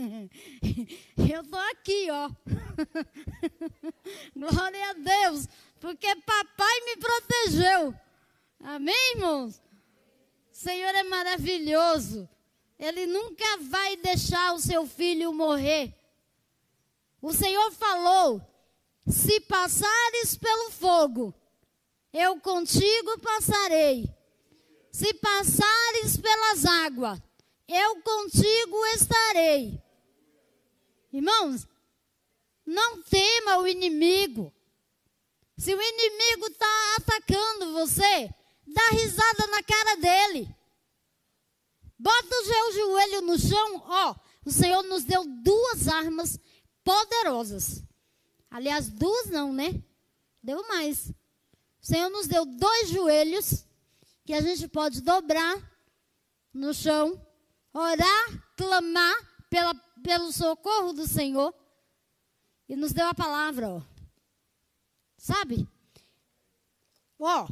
[1.33, 2.31] eu estou aqui, ó.
[4.35, 7.95] Glória a Deus, porque papai me protegeu.
[8.61, 9.63] Amém, irmãos?
[10.59, 12.29] Senhor é maravilhoso.
[12.81, 15.95] Ele nunca vai deixar o seu filho morrer.
[17.23, 18.43] O Senhor falou:
[19.09, 21.33] se passares pelo fogo,
[22.13, 24.13] eu contigo passarei.
[24.91, 27.21] Se passares pelas águas,
[27.69, 29.81] eu contigo estarei.
[31.13, 31.69] Irmãos,
[32.67, 34.53] não tema o inimigo.
[35.57, 38.35] Se o inimigo está atacando você,
[38.67, 40.18] dá risada na cara dele.
[41.99, 43.83] Bota o seu joelho no chão.
[43.87, 46.39] Ó, o Senhor nos deu duas armas
[46.85, 47.83] poderosas.
[48.51, 49.83] Aliás, duas não, né?
[50.43, 51.11] Deu mais.
[51.83, 53.67] O Senhor nos deu dois joelhos
[54.25, 55.57] que a gente pode dobrar
[56.53, 57.21] no chão,
[57.73, 59.17] orar, clamar
[59.51, 61.53] pela, pelo socorro do Senhor.
[62.69, 63.83] E nos deu a palavra, ó.
[65.17, 65.67] Sabe?
[67.19, 67.49] Ó,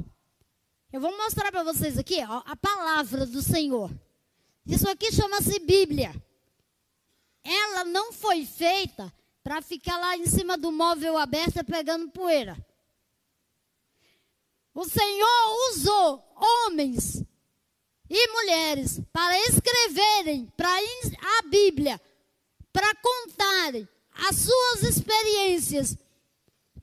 [0.93, 3.91] eu vou mostrar para vocês aqui, ó, a palavra do Senhor.
[4.67, 6.15] Isso aqui chama-se Bíblia.
[7.45, 12.57] Ela não foi feita para ficar lá em cima do móvel aberto pegando poeira.
[14.75, 17.23] O Senhor usou homens
[18.11, 22.01] e mulheres para escreverem para a Bíblia,
[22.73, 25.97] para contarem as suas experiências,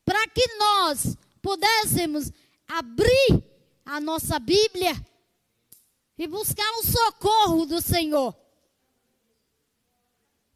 [0.06, 2.32] para que nós pudéssemos
[2.67, 3.43] abrir
[3.86, 4.96] a nossa Bíblia
[6.17, 8.36] e buscar o socorro do Senhor.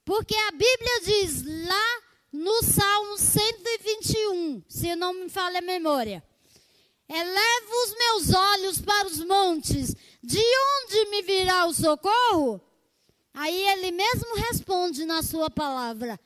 [0.06, 6.24] Porque a Bíblia diz lá no Salmo 121, se não me falha a memória:
[7.10, 12.62] Eleva os meus olhos para os montes, de onde me virá o socorro?
[13.34, 16.20] Aí ele mesmo responde na sua palavra: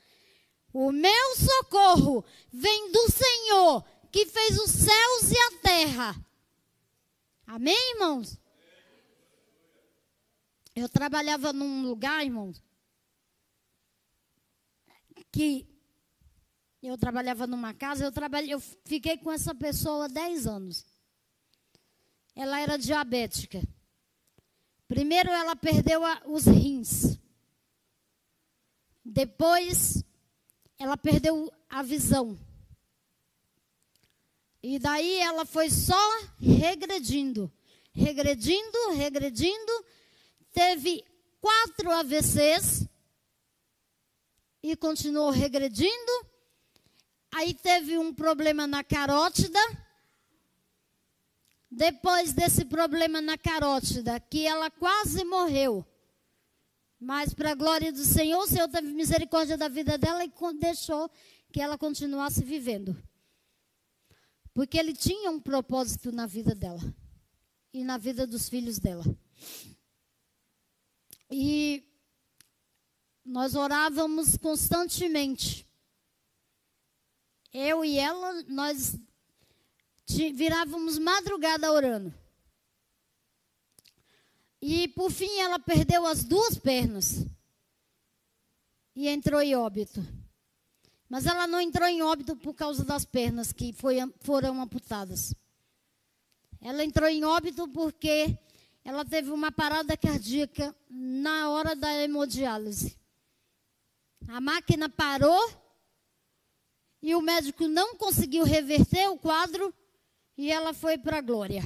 [0.73, 6.15] O meu socorro vem do Senhor, que fez os céus e a terra.
[7.45, 8.40] Amém, irmãos?
[10.75, 12.61] Eu trabalhava num lugar, irmãos,
[15.31, 15.67] que
[16.81, 20.85] eu trabalhava numa casa, eu, trabalhei, eu fiquei com essa pessoa 10 anos.
[22.35, 23.61] Ela era diabética.
[24.87, 27.19] Primeiro ela perdeu a, os rins.
[29.03, 30.03] Depois
[30.77, 32.37] ela perdeu a visão.
[34.63, 35.99] E daí ela foi só
[36.39, 37.51] regredindo,
[37.93, 39.85] regredindo, regredindo,
[40.51, 41.03] teve
[41.39, 42.87] quatro AVCs
[44.63, 46.11] e continuou regredindo.
[47.33, 49.59] Aí teve um problema na carótida.
[51.69, 55.85] Depois desse problema na carótida, que ela quase morreu.
[56.99, 61.09] Mas, para a glória do Senhor, o Senhor teve misericórdia da vida dela e deixou
[61.51, 62.95] que ela continuasse vivendo.
[64.53, 66.81] Porque Ele tinha um propósito na vida dela
[67.73, 69.03] e na vida dos filhos dela.
[71.31, 71.83] E
[73.23, 75.65] nós orávamos constantemente.
[77.53, 78.97] Eu e ela, nós
[80.33, 82.13] virávamos madrugada orando.
[84.61, 87.25] E por fim ela perdeu as duas pernas.
[88.95, 90.05] E entrou em óbito.
[91.09, 95.33] Mas ela não entrou em óbito por causa das pernas que foi, foram amputadas.
[96.61, 98.37] Ela entrou em óbito porque
[98.83, 102.97] ela teve uma parada cardíaca na hora da hemodiálise.
[104.27, 105.39] A máquina parou
[107.01, 109.73] e o médico não conseguiu reverter o quadro
[110.37, 111.63] e ela foi para a glória.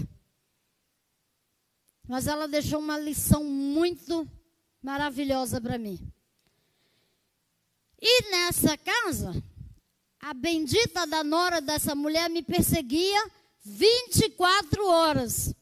[2.07, 4.29] Mas ela deixou uma lição muito
[4.81, 5.99] maravilhosa para mim.
[7.99, 9.43] E nessa casa,
[10.19, 13.31] a bendita da nora dessa mulher me perseguia
[13.63, 15.53] 24 horas.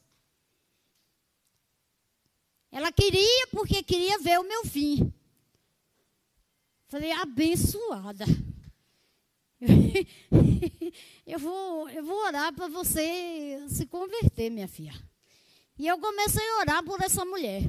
[2.74, 5.14] Ela queria porque queria ver o meu fim.
[6.88, 8.24] Falei, abençoada.
[11.24, 14.92] eu, vou, eu vou orar para você se converter, minha filha.
[15.78, 17.62] E eu comecei a orar por essa mulher.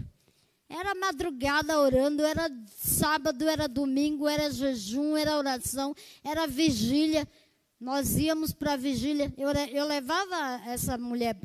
[0.68, 7.28] Era madrugada orando, era sábado, era domingo, era jejum, era oração, era vigília.
[7.80, 9.32] Nós íamos para a vigília.
[9.38, 11.40] Eu, eu levava essa mulher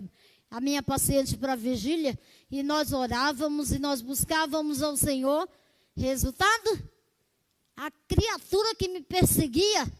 [0.51, 2.18] a minha paciente para a vigília
[2.50, 5.48] e nós orávamos e nós buscávamos ao Senhor.
[5.96, 6.90] Resultado?
[7.76, 9.90] A criatura que me perseguia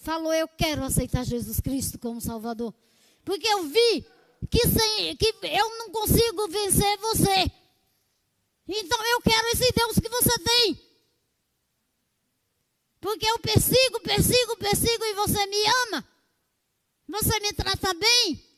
[0.00, 2.74] falou: Eu quero aceitar Jesus Cristo como Salvador.
[3.24, 4.06] Porque eu vi
[4.50, 7.52] que, sem, que eu não consigo vencer você.
[8.66, 10.90] Então eu quero esse Deus que você tem.
[13.00, 16.08] Porque eu persigo, persigo, persigo e você me ama.
[17.08, 18.49] Você me trata bem.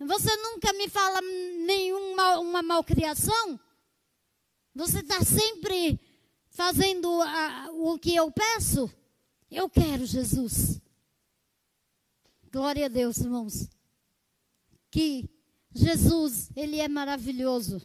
[0.00, 3.60] Você nunca me fala nenhuma uma malcriação.
[4.74, 6.00] Você está sempre
[6.50, 8.90] fazendo a, o que eu peço.
[9.50, 10.80] Eu quero Jesus.
[12.50, 13.68] Glória a Deus, irmãos.
[14.90, 15.28] Que
[15.72, 17.80] Jesus, Ele é maravilhoso.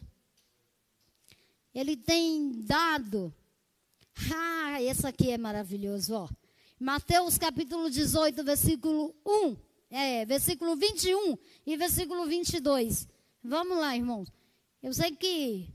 [1.74, 3.34] Ele tem dado
[4.34, 6.28] ah, esse aqui é maravilhoso, ó.
[6.80, 9.65] Mateus capítulo 18, versículo 1.
[9.90, 13.08] É, versículo 21 e versículo 22.
[13.42, 14.30] Vamos lá, irmãos.
[14.82, 15.68] Eu sei que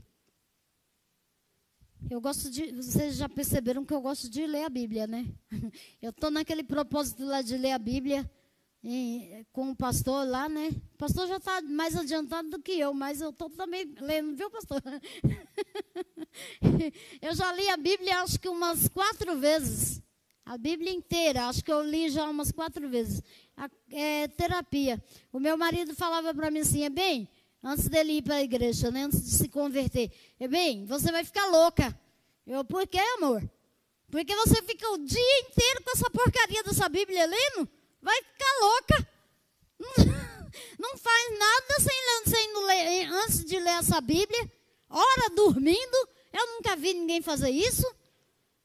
[2.10, 5.26] eu gosto de, vocês já perceberam que eu gosto de ler a Bíblia, né?
[6.02, 8.30] Eu estou naquele propósito lá de ler a Bíblia
[8.84, 10.68] e, com o pastor lá, né?
[10.94, 14.50] O pastor já está mais adiantado do que eu, mas eu estou também lendo, viu,
[14.50, 14.82] pastor?
[17.22, 20.02] eu já li a Bíblia acho que umas quatro vezes.
[20.44, 23.22] A Bíblia inteira, acho que eu li já umas quatro vezes.
[23.56, 25.02] A, é, terapia.
[25.32, 27.28] O meu marido falava para mim assim, é bem,
[27.62, 31.24] antes dele ir para a igreja, né, antes de se converter, é bem, você vai
[31.24, 31.96] ficar louca.
[32.46, 33.48] Eu, por quê, amor?
[34.10, 37.68] Porque você fica o dia inteiro com essa porcaria dessa Bíblia lendo?
[38.02, 39.08] vai ficar louca.
[40.78, 44.52] Não faz nada sem, sem ler, antes de ler essa Bíblia.
[44.90, 46.08] Ora dormindo.
[46.32, 47.86] Eu nunca vi ninguém fazer isso.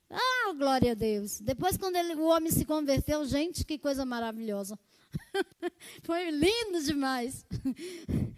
[0.09, 1.39] Ah, glória a Deus.
[1.41, 4.79] Depois, quando ele, o homem se converteu, gente, que coisa maravilhosa.
[6.03, 7.45] Foi lindo demais.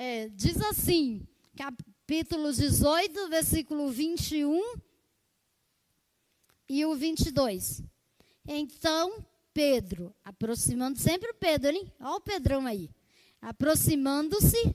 [0.00, 4.76] É, diz assim, capítulo 18, versículo 21
[6.68, 7.82] e o 22.
[8.46, 11.92] Então Pedro, aproximando, sempre o Pedro, hein?
[11.98, 12.88] Olha o Pedrão aí.
[13.42, 14.72] Aproximando-se,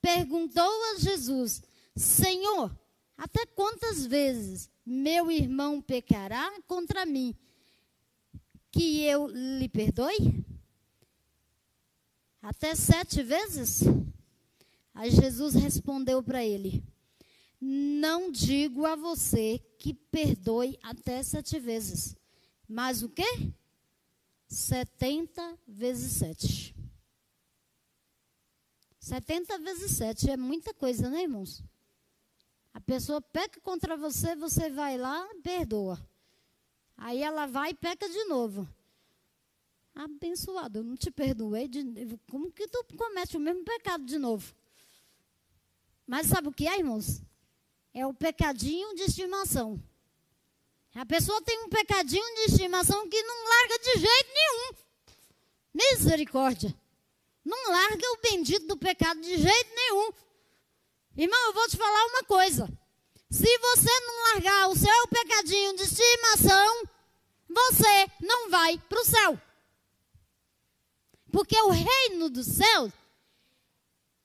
[0.00, 1.62] perguntou a Jesus:
[1.94, 2.74] Senhor,
[3.16, 7.34] até quantas vezes meu irmão pecará contra mim,
[8.70, 10.44] que eu lhe perdoe?
[12.40, 13.82] Até sete vezes?
[14.94, 16.82] Aí Jesus respondeu para ele:
[17.60, 22.16] Não digo a você que perdoe até sete vezes,
[22.68, 23.52] mas o quê?
[24.48, 26.76] 70 vezes 7.
[29.00, 31.64] 70 vezes 7 é muita coisa, né, irmãos?
[32.74, 35.98] A pessoa peca contra você, você vai lá, perdoa.
[36.96, 38.68] Aí ela vai e peca de novo.
[39.94, 41.68] Abençoado, eu não te perdoei.
[41.68, 41.84] De,
[42.30, 44.54] como que tu comete o mesmo pecado de novo?
[46.06, 47.20] Mas sabe o que é, irmãos?
[47.92, 49.82] É o pecadinho de estimação.
[50.94, 54.74] A pessoa tem um pecadinho de estimação que não larga de jeito nenhum.
[55.74, 56.74] Misericórdia.
[57.44, 60.12] Não larga o bendito do pecado de jeito nenhum.
[61.16, 62.68] Irmão, eu vou te falar uma coisa.
[63.30, 66.84] Se você não largar o seu pecadinho de estimação,
[67.48, 69.40] você não vai para o céu.
[71.30, 72.92] Porque o reino dos céus,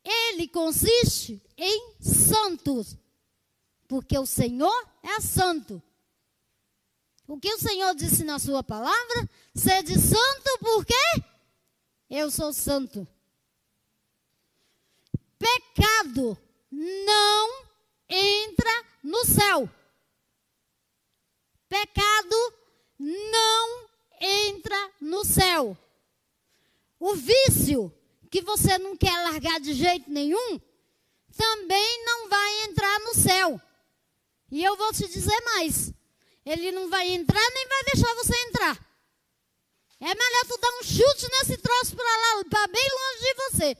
[0.03, 2.97] ele consiste em santos.
[3.87, 5.81] Porque o Senhor é santo.
[7.25, 9.29] O que o Senhor disse na sua palavra?
[9.53, 10.93] Sede santo porque
[12.09, 13.05] eu sou santo.
[15.37, 16.37] Pecado
[16.77, 17.65] não
[18.07, 19.69] entra no céu.
[21.67, 22.53] Pecado
[22.99, 23.89] não
[24.21, 25.75] entra no céu.
[26.99, 27.91] O vício
[28.29, 30.59] que você não quer largar de jeito nenhum
[31.35, 33.61] também não vai entrar no céu.
[34.51, 35.91] E eu vou te dizer mais.
[36.45, 38.87] Ele não vai entrar nem vai deixar você entrar.
[39.99, 43.77] É melhor tu dar um chute nesse troço para lá, para bem longe de você.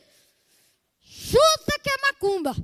[1.00, 2.56] Chuta que é macumba.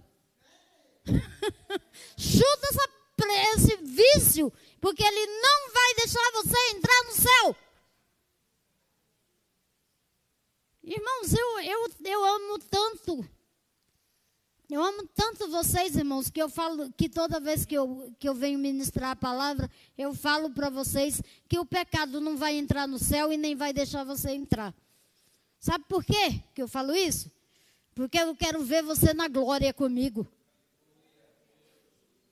[2.17, 7.55] Chuta essa, esse vício, porque ele não vai deixar você entrar no céu.
[10.83, 13.25] Irmãos, eu, eu, eu amo tanto
[14.73, 18.33] eu amo tanto vocês, irmãos, que eu falo que toda vez que eu, que eu
[18.33, 22.97] venho ministrar a palavra, eu falo para vocês que o pecado não vai entrar no
[22.97, 24.73] céu e nem vai deixar você entrar.
[25.59, 27.29] Sabe por quê que eu falo isso?
[27.93, 30.27] Porque eu quero ver você na glória comigo.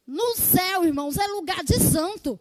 [0.06, 2.40] No céu, irmãos, é lugar de santo.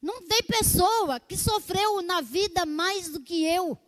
[0.00, 3.78] Não tem pessoa que sofreu na vida mais do que eu.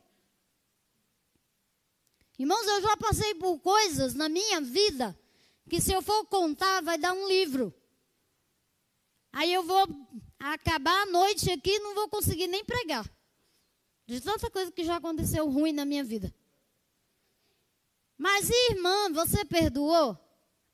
[2.38, 5.18] Irmãos, eu já passei por coisas na minha vida
[5.68, 7.72] que se eu for contar vai dar um livro.
[9.32, 9.86] Aí eu vou
[10.38, 13.09] acabar a noite aqui e não vou conseguir nem pregar.
[14.07, 16.34] De tanta coisa que já aconteceu ruim na minha vida.
[18.18, 20.18] Mas, irmã, você perdoou?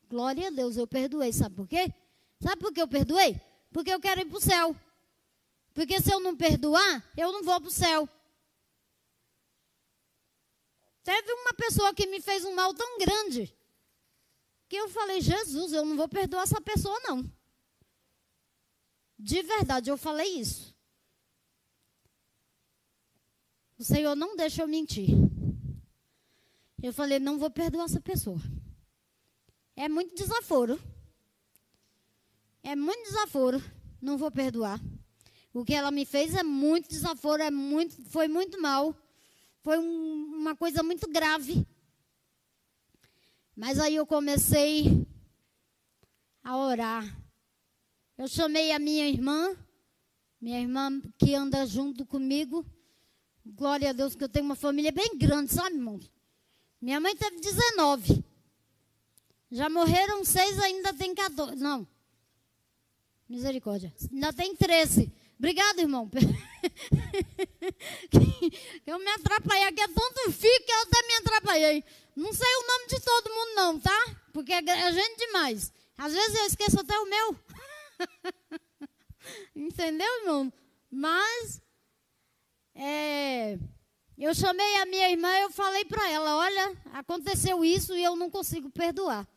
[0.09, 1.33] Glória a Deus, eu perdoei.
[1.33, 1.93] Sabe por quê?
[2.41, 3.41] Sabe por que eu perdoei?
[3.73, 4.77] Porque eu quero ir para o céu.
[5.75, 8.09] Porque se eu não perdoar, eu não vou para o céu.
[11.03, 13.55] Teve uma pessoa que me fez um mal tão grande
[14.69, 17.31] que eu falei, Jesus, eu não vou perdoar essa pessoa, não.
[19.19, 20.75] De verdade, eu falei isso.
[23.79, 25.11] O Senhor não deixa eu mentir.
[26.83, 28.41] Eu falei, não vou perdoar essa pessoa.
[29.77, 30.81] É muito desaforo.
[32.63, 33.63] É muito desaforo.
[34.01, 34.81] Não vou perdoar.
[35.53, 38.97] O que ela me fez é muito desaforo, é muito, foi muito mal.
[39.63, 41.67] Foi um, uma coisa muito grave.
[43.55, 45.07] Mas aí eu comecei
[46.43, 47.05] a orar.
[48.17, 49.55] Eu chamei a minha irmã,
[50.41, 52.65] minha irmã que anda junto comigo.
[53.45, 56.01] Glória a Deus que eu tenho uma família bem grande, sabe, irmão?
[56.81, 58.25] Minha mãe teve 19.
[59.51, 61.57] Já morreram seis, ainda tem 14.
[61.57, 61.87] Não.
[63.29, 63.93] Misericórdia.
[64.13, 65.13] Ainda tem 13.
[65.39, 66.11] Obrigado, irmão.
[68.87, 71.85] eu me atrapalhei aqui, é tanto fio que eu até me atrapalhei.
[72.15, 74.17] Não sei o nome de todo mundo, não, tá?
[74.33, 75.73] Porque é gente demais.
[75.99, 77.37] Às vezes eu esqueço até o meu.
[79.55, 80.53] Entendeu, irmão?
[80.91, 81.61] Mas,
[82.75, 83.59] é,
[84.17, 88.17] eu chamei a minha irmã e eu falei para ela: olha, aconteceu isso e eu
[88.17, 89.29] não consigo perdoar.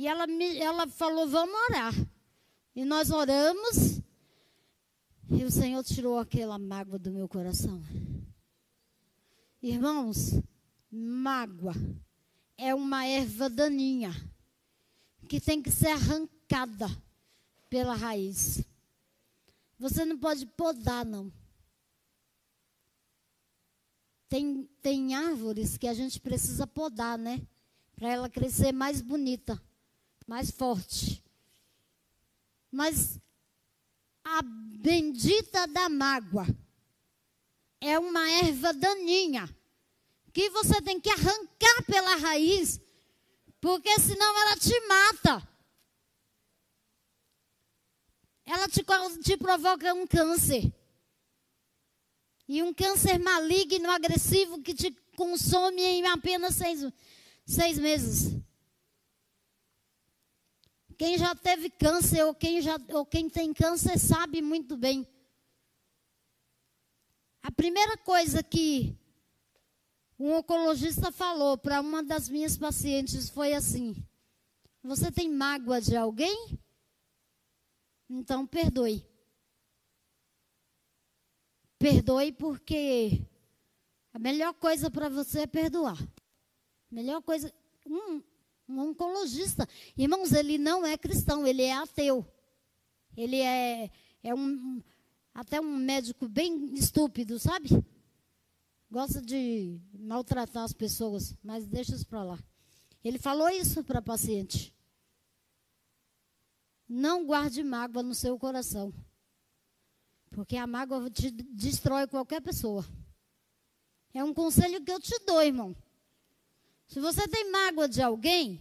[0.00, 1.92] E ela, me, ela falou: vamos orar.
[2.74, 4.00] E nós oramos.
[5.30, 7.82] E o Senhor tirou aquela mágoa do meu coração.
[9.62, 10.40] Irmãos,
[10.90, 11.74] mágoa
[12.56, 14.10] é uma erva daninha
[15.28, 16.88] que tem que ser arrancada
[17.68, 18.64] pela raiz.
[19.78, 21.30] Você não pode podar, não.
[24.30, 27.46] Tem, tem árvores que a gente precisa podar, né?
[27.94, 29.62] Para ela crescer mais bonita,
[30.30, 31.20] mais forte.
[32.70, 33.18] Mas
[34.22, 36.46] a bendita da mágoa
[37.80, 39.52] é uma erva daninha
[40.32, 42.80] que você tem que arrancar pela raiz,
[43.60, 45.48] porque senão ela te mata.
[48.46, 48.84] Ela te,
[49.24, 50.72] te provoca um câncer.
[52.46, 56.86] E um câncer maligno, agressivo, que te consome em apenas seis,
[57.44, 58.40] seis meses.
[61.00, 65.08] Quem já teve câncer ou quem, já, ou quem tem câncer sabe muito bem.
[67.42, 68.94] A primeira coisa que
[70.18, 73.96] um oncologista falou para uma das minhas pacientes foi assim:
[74.82, 76.60] Você tem mágoa de alguém?
[78.06, 79.02] Então perdoe.
[81.78, 83.26] Perdoe porque
[84.12, 85.96] a melhor coisa para você é perdoar.
[86.90, 87.50] Melhor coisa.
[87.86, 88.22] Um,
[88.70, 89.68] um oncologista.
[89.96, 92.26] Irmãos, ele não é cristão, ele é ateu.
[93.16, 93.90] Ele é,
[94.22, 94.82] é um,
[95.34, 97.70] até um médico bem estúpido, sabe?
[98.90, 102.38] Gosta de maltratar as pessoas, mas deixa isso para lá.
[103.02, 104.74] Ele falou isso para a paciente.
[106.88, 108.92] Não guarde mágoa no seu coração.
[110.30, 112.84] Porque a mágoa te destrói qualquer pessoa.
[114.12, 115.74] É um conselho que eu te dou, irmão.
[116.90, 118.60] Se você tem mágoa de alguém,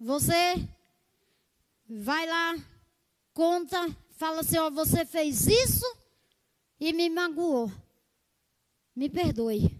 [0.00, 0.66] você
[1.86, 2.56] vai lá,
[3.34, 5.84] conta, fala assim: ó, você fez isso
[6.80, 7.70] e me magoou.
[8.94, 9.78] Me perdoe.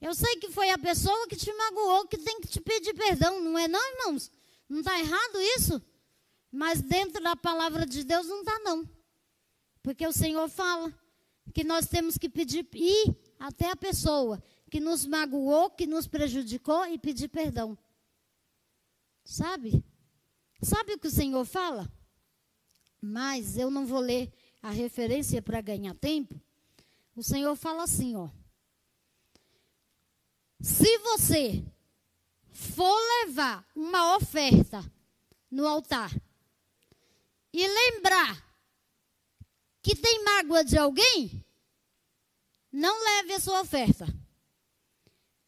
[0.00, 3.38] Eu sei que foi a pessoa que te magoou que tem que te pedir perdão,
[3.40, 4.32] não é não, irmãos?
[4.68, 5.80] Não está errado isso?
[6.50, 8.88] Mas dentro da palavra de Deus não está, não.
[9.80, 10.92] Porque o Senhor fala
[11.54, 16.86] que nós temos que pedir ir até a pessoa que nos magoou, que nos prejudicou
[16.86, 17.76] e pedir perdão.
[19.24, 19.84] Sabe?
[20.62, 21.90] Sabe o que o Senhor fala?
[23.00, 26.40] Mas eu não vou ler a referência para ganhar tempo.
[27.16, 28.28] O Senhor fala assim, ó.
[30.60, 31.64] Se você
[32.50, 34.80] for levar uma oferta
[35.50, 36.14] no altar
[37.52, 38.46] e lembrar
[39.82, 41.44] que tem mágoa de alguém,
[42.70, 44.19] não leve a sua oferta.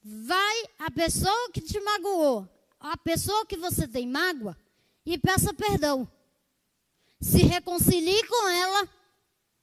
[0.02, 2.48] Vai a pessoa que te magoou,
[2.80, 4.56] a pessoa que você tem mágoa,
[5.06, 6.10] e peça perdão.
[7.20, 8.88] Se reconcilie com ela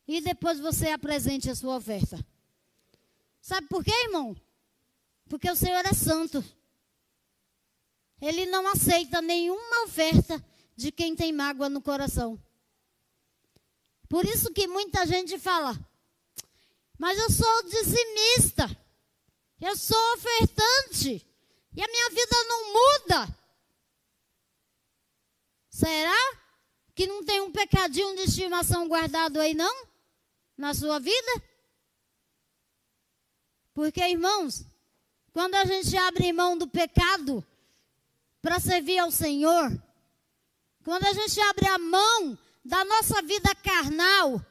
[0.07, 2.25] e depois você apresente a sua oferta.
[3.41, 4.35] Sabe por quê, irmão?
[5.27, 6.43] Porque o Senhor é santo.
[8.21, 10.43] Ele não aceita nenhuma oferta
[10.75, 12.41] de quem tem mágoa no coração.
[14.07, 15.77] Por isso que muita gente fala,
[16.97, 18.67] mas eu sou dizimista,
[19.61, 21.25] eu sou ofertante,
[21.75, 23.37] E a minha vida não muda.
[25.69, 26.37] Será
[26.95, 29.87] que não tem um pecadinho de estimação guardado aí, não?
[30.57, 31.43] Na sua vida?
[33.73, 34.65] Porque, irmãos,
[35.31, 37.45] quando a gente abre mão do pecado
[38.41, 39.71] para servir ao Senhor,
[40.83, 44.43] quando a gente abre a mão da nossa vida carnal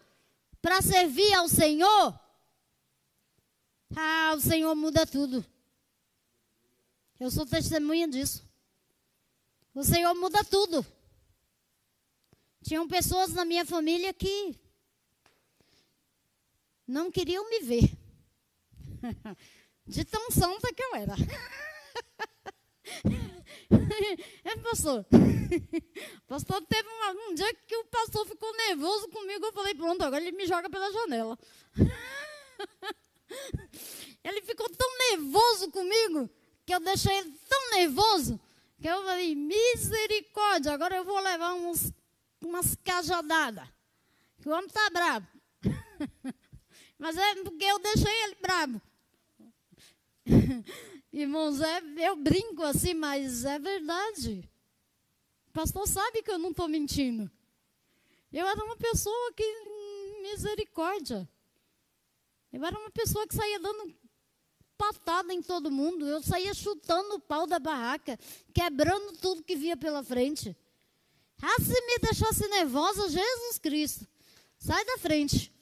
[0.62, 2.18] para servir ao Senhor,
[3.96, 5.44] ah, o Senhor muda tudo.
[7.18, 8.46] Eu sou testemunha disso.
[9.74, 10.84] O Senhor muda tudo.
[12.62, 14.58] Tinham pessoas na minha família que
[16.86, 17.90] não queriam me ver.
[19.86, 21.14] De tão santa que eu era.
[24.44, 25.04] É, pastor.
[26.26, 29.44] Pastor, teve um, um dia que o pastor ficou nervoso comigo.
[29.44, 31.38] Eu falei, pronto, agora ele me joga pela janela.
[34.24, 36.28] Ele ficou tão nervoso comigo
[36.66, 38.38] que eu deixei ele tão nervoso
[38.80, 41.92] que eu falei, misericórdia, agora eu vou levar uns,
[42.40, 43.68] umas cajadadas.
[44.44, 45.26] O homem está bravo.
[46.98, 48.80] Mas é porque eu deixei ele bravo.
[51.12, 54.48] Irmãos, é, eu brinco assim, mas é verdade.
[55.48, 57.30] O pastor sabe que eu não estou mentindo.
[58.32, 59.44] Eu era uma pessoa que,
[60.22, 61.28] misericórdia.
[62.52, 63.94] Eu era uma pessoa que saía dando
[64.76, 66.06] patada em todo mundo.
[66.06, 68.18] Eu saía chutando o pau da barraca,
[68.54, 70.56] quebrando tudo que via pela frente.
[71.42, 74.06] Ah, se me deixasse nervosa, Jesus Cristo,
[74.58, 75.52] sai da frente.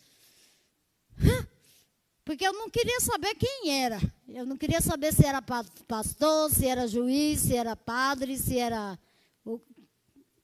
[2.24, 4.00] Porque eu não queria saber quem era.
[4.28, 8.98] Eu não queria saber se era pastor, se era juiz, se era padre, se era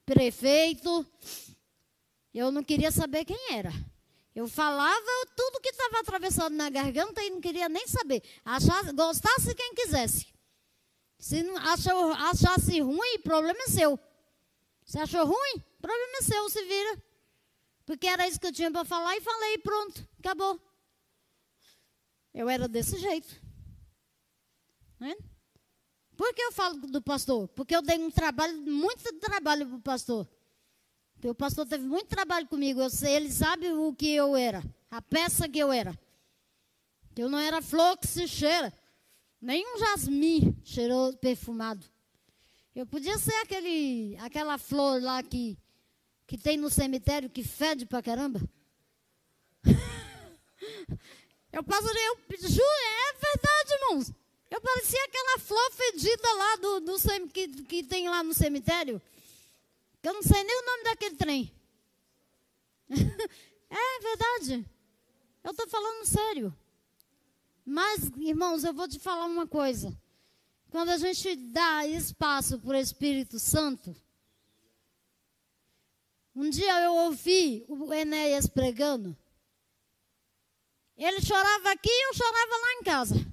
[0.04, 1.04] prefeito.
[2.32, 3.72] Eu não queria saber quem era.
[4.34, 8.22] Eu falava tudo que estava atravessado na garganta e não queria nem saber.
[8.44, 10.26] Achasse, gostasse quem quisesse.
[11.18, 13.98] Se não achou, achasse ruim, problema é seu.
[14.84, 17.02] Se achou ruim, problema é seu, se vira.
[17.84, 20.60] Porque era isso que eu tinha para falar e falei, pronto, acabou.
[22.32, 23.40] Eu era desse jeito.
[24.98, 25.14] Né?
[26.16, 27.48] Por que eu falo do pastor?
[27.48, 30.28] Porque eu dei um trabalho, muito trabalho para o pastor.
[31.24, 32.80] O pastor teve muito trabalho comigo.
[32.80, 35.96] Eu sei, ele sabe o que eu era, a peça que eu era.
[37.16, 38.72] Eu não era flor que se cheira,
[39.40, 41.86] nem um jasmim cheirou perfumado.
[42.74, 45.58] Eu podia ser aquele, aquela flor lá que,
[46.26, 48.40] que tem no cemitério que fede pra caramba.
[51.52, 52.18] Eu passaria, eu
[52.48, 54.10] juro, é verdade, irmãos.
[54.50, 59.02] Eu parecia aquela flor fedida lá do, do que, que tem lá no cemitério.
[60.02, 61.54] Que eu não sei nem o nome daquele trem.
[62.90, 64.68] é verdade.
[65.44, 66.56] Eu estou falando sério.
[67.64, 69.96] Mas, irmãos, eu vou te falar uma coisa.
[70.70, 73.94] Quando a gente dá espaço para o Espírito Santo,
[76.34, 79.16] um dia eu ouvi o Enéas pregando.
[80.96, 83.32] Ele chorava aqui e eu chorava lá em casa.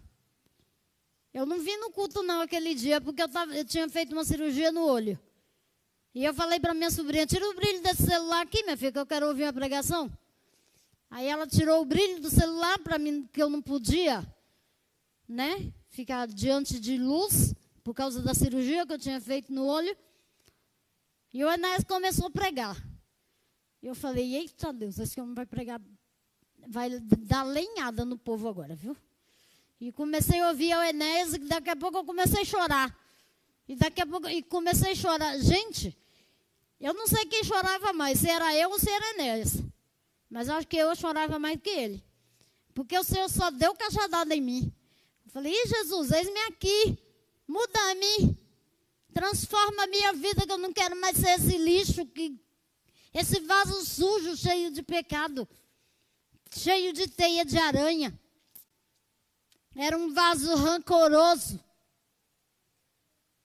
[1.33, 4.25] Eu não vim no culto não aquele dia, porque eu, tava, eu tinha feito uma
[4.25, 5.19] cirurgia no olho.
[6.13, 8.99] E eu falei para minha sobrinha, tira o brilho desse celular aqui, minha filha, que
[8.99, 10.11] eu quero ouvir a pregação.
[11.09, 14.25] Aí ela tirou o brilho do celular para mim, que eu não podia,
[15.27, 17.53] né, ficar diante de luz,
[17.83, 19.95] por causa da cirurgia que eu tinha feito no olho.
[21.33, 22.75] E o Enéas começou a pregar.
[23.81, 25.79] E eu falei, eita Deus, esse homem vai pregar
[26.67, 28.95] vai dar lenhada no povo agora, viu?
[29.79, 32.98] E comecei a ouvir o Enéas e daqui a pouco eu comecei a chorar.
[33.69, 35.39] E daqui a pouco e comecei a chorar.
[35.39, 35.97] Gente,
[36.81, 39.61] eu não sei quem chorava mais, se era eu ou se era Enéas.
[40.29, 42.03] Mas acho que eu chorava mais que ele.
[42.73, 44.73] Porque o Senhor só deu cajadada em mim.
[45.25, 46.97] Eu falei, Jesus, eis-me aqui.
[47.47, 48.37] Muda-me.
[49.13, 52.37] Transforma a minha vida, que eu não quero mais ser esse lixo, que,
[53.13, 55.47] esse vaso sujo, cheio de pecado
[56.55, 58.17] cheio de teia de aranha.
[59.75, 61.59] Era um vaso rancoroso.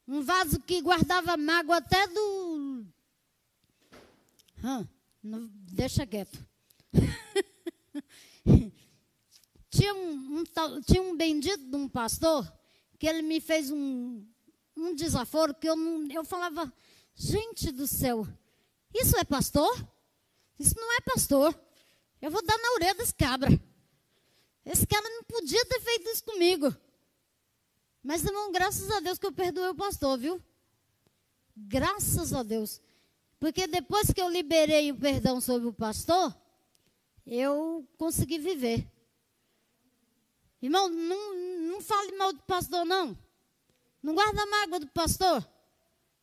[0.07, 2.85] Um vaso que guardava mágoa até do.
[4.63, 4.87] Hum,
[5.23, 6.39] não, deixa quieto.
[9.71, 10.45] tinha, um, um,
[10.83, 12.53] tinha um bendito de um pastor
[12.99, 14.25] que ele me fez um,
[14.77, 16.73] um desaforo que eu, não, eu falava:
[17.15, 18.27] gente do céu,
[18.93, 19.75] isso é pastor?
[20.59, 21.59] Isso não é pastor.
[22.21, 23.51] Eu vou dar na orelha desse cabra.
[24.65, 26.75] Esse cara não podia ter feito isso comigo.
[28.05, 30.41] Mas, irmão, graças a Deus que eu perdoei o pastor, viu?
[31.57, 32.83] Graças a Deus.
[33.41, 36.37] Porque depois que eu liberei o perdão sobre o pastor,
[37.27, 38.87] eu consegui viver.
[40.61, 41.35] Irmão, não,
[41.71, 43.19] não fale mal do pastor, não.
[44.03, 45.47] Não guarda mágoa do pastor.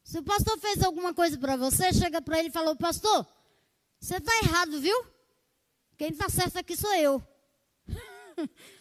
[0.03, 3.25] Se o pastor fez alguma coisa para você, chega para ele e fala: Pastor,
[3.99, 5.05] você está errado, viu?
[5.97, 7.23] Quem está certo aqui sou eu.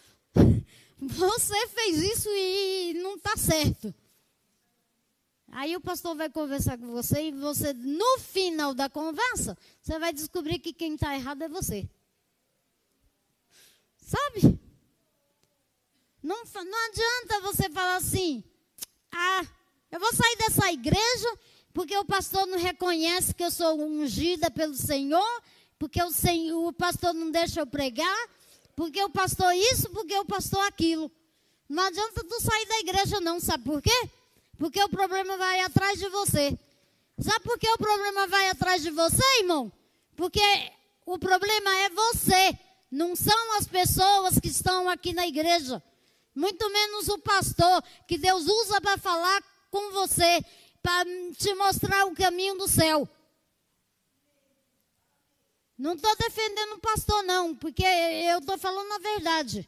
[1.01, 3.93] Você fez isso e não está certo.
[5.51, 10.13] Aí o pastor vai conversar com você e você, no final da conversa, você vai
[10.13, 11.89] descobrir que quem está errado é você.
[13.97, 14.59] Sabe?
[16.21, 18.43] Não, não adianta você falar assim,
[19.11, 19.45] ah,
[19.91, 21.39] eu vou sair dessa igreja
[21.73, 25.43] porque o pastor não reconhece que eu sou ungida pelo Senhor,
[25.79, 28.29] porque o, Senhor, o pastor não deixa eu pregar,
[28.81, 31.11] porque o pastor isso, porque o pastor aquilo.
[31.69, 34.09] Não adianta tu sair da igreja não, sabe por quê?
[34.57, 36.57] Porque o problema vai atrás de você.
[37.19, 39.71] Sabe por que o problema vai atrás de você, irmão?
[40.15, 40.41] Porque
[41.05, 42.57] o problema é você,
[42.89, 45.79] não são as pessoas que estão aqui na igreja.
[46.33, 50.43] Muito menos o pastor que Deus usa para falar com você,
[50.81, 51.05] para
[51.37, 53.07] te mostrar o caminho do céu.
[55.81, 59.67] Não estou defendendo o pastor, não, porque eu estou falando a verdade.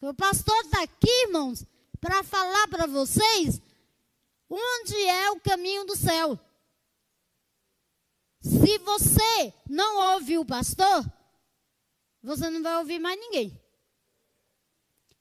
[0.00, 1.64] O pastor está aqui, irmãos,
[2.00, 3.60] para falar para vocês
[4.54, 6.38] Onde é o caminho do céu?
[8.42, 11.10] Se você não ouve o pastor,
[12.22, 13.58] você não vai ouvir mais ninguém.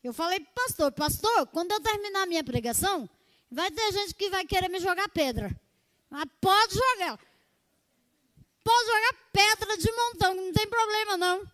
[0.03, 3.09] Eu falei para o pastor, pastor, quando eu terminar a minha pregação,
[3.49, 5.57] vai ter gente que vai querer me jogar pedra.
[6.09, 7.17] Mas pode jogar.
[8.63, 11.51] Pode jogar pedra de montão, não tem problema não.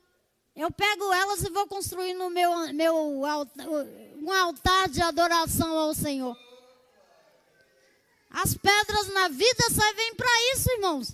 [0.55, 6.35] Eu pego elas e vou construir no meu, meu um altar de adoração ao Senhor.
[8.29, 11.13] As pedras na vida servem para isso, irmãos.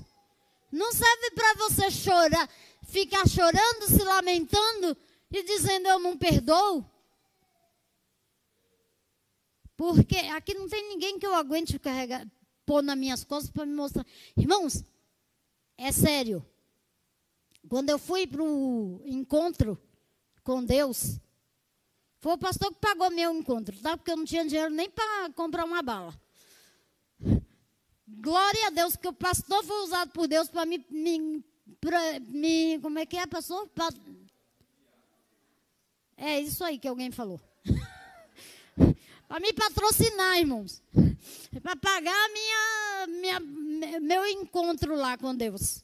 [0.71, 2.49] Não serve para você chorar,
[2.87, 4.97] ficar chorando, se lamentando
[5.31, 6.83] e dizendo eu não perdoo.
[9.75, 12.25] Porque aqui não tem ninguém que eu aguente carregar,
[12.65, 14.05] pôr nas minhas costas para me mostrar.
[14.37, 14.83] Irmãos,
[15.83, 16.45] é sério.
[17.67, 19.77] Quando eu fui para o encontro
[20.43, 21.19] com Deus,
[22.19, 23.97] foi o pastor que pagou meu encontro, tá?
[23.97, 26.17] Porque eu não tinha dinheiro nem para comprar uma bala.
[28.07, 31.43] Glória a Deus que o pastor foi usado por Deus para me, me,
[32.29, 33.67] me, Como é que é, pastor?
[33.69, 33.89] Pra,
[36.15, 37.41] é isso aí que alguém falou.
[39.27, 40.81] para me patrocinar, irmãos.
[41.61, 45.83] Para pagar minha, minha, meu encontro lá com Deus.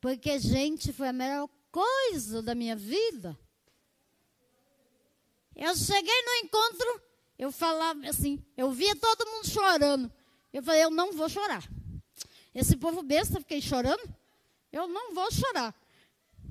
[0.00, 3.38] Porque, gente, foi a melhor coisa da minha vida.
[5.56, 7.02] Eu cheguei no encontro,
[7.38, 10.12] eu falava assim, eu via todo mundo chorando.
[10.52, 11.64] Eu falei, eu não vou chorar.
[12.54, 14.02] Esse povo besta, fiquei chorando.
[14.72, 15.74] Eu não vou chorar.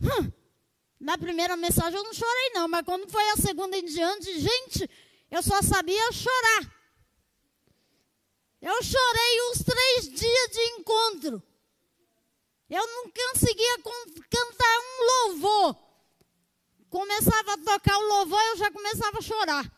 [0.01, 0.31] Hum,
[0.99, 2.67] na primeira mensagem eu não chorei, não.
[2.67, 4.89] Mas quando foi a segunda em diante, gente,
[5.29, 6.82] eu só sabia chorar.
[8.63, 11.43] Eu chorei os três dias de encontro.
[12.69, 13.77] Eu não conseguia
[14.29, 15.77] cantar um louvor.
[16.89, 19.69] Começava a tocar o louvor, eu já começava a chorar.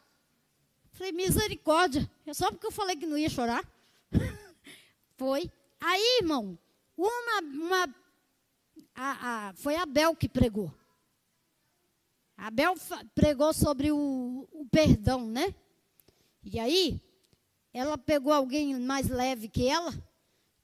[0.91, 2.07] Falei, misericórdia.
[2.27, 3.67] É só porque eu falei que não ia chorar.
[5.17, 5.51] Foi.
[5.81, 6.55] Aí, irmão,
[6.95, 7.95] uma, uma
[8.93, 10.71] a, a, foi Abel que pregou.
[12.37, 12.75] Abel
[13.15, 15.55] pregou sobre o, o perdão, né?
[16.43, 17.01] E aí,
[17.77, 19.93] ela pegou alguém mais leve que ela,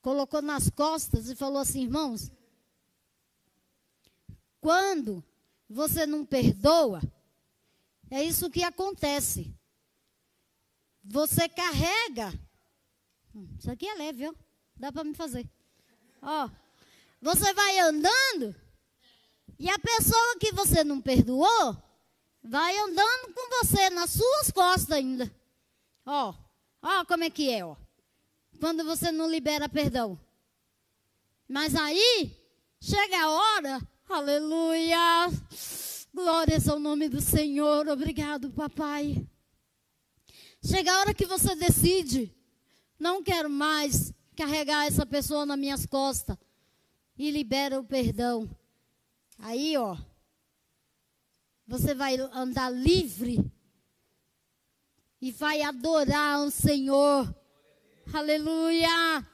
[0.01, 2.32] colocou nas costas e falou assim: irmãos,
[4.59, 5.24] quando
[5.70, 7.01] você não perdoa,
[8.09, 9.53] é isso que acontece.
[11.03, 12.32] Você carrega
[13.34, 14.36] Hum, isso aqui é leve, viu?
[14.76, 15.49] Dá para me fazer.
[16.22, 16.49] Ó,
[17.22, 18.55] você vai andando
[19.57, 21.78] e a pessoa que você não perdoou
[22.43, 25.34] vai andando com você nas suas costas ainda.
[26.05, 26.34] Ó,
[26.82, 27.75] ó como é que é, ó.
[28.59, 30.19] Quando você não libera perdão.
[31.47, 32.36] Mas aí
[32.79, 35.29] chega a hora, aleluia.
[36.13, 37.88] Glórias ao nome do Senhor.
[37.88, 39.25] Obrigado, papai.
[40.63, 42.34] Chega a hora que você decide
[43.01, 46.38] não quero mais carregar essa pessoa nas minhas costas.
[47.17, 48.47] E libera o perdão.
[49.39, 49.97] Aí, ó.
[51.65, 53.51] Você vai andar livre.
[55.22, 57.34] E vai adorar o Senhor.
[58.11, 59.26] Aleluia.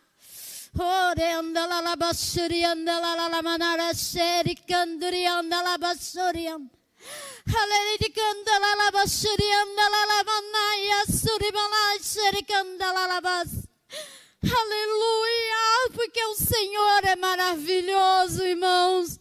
[14.44, 19.20] Aleluia, porque o Senhor é maravilhoso, irmãos.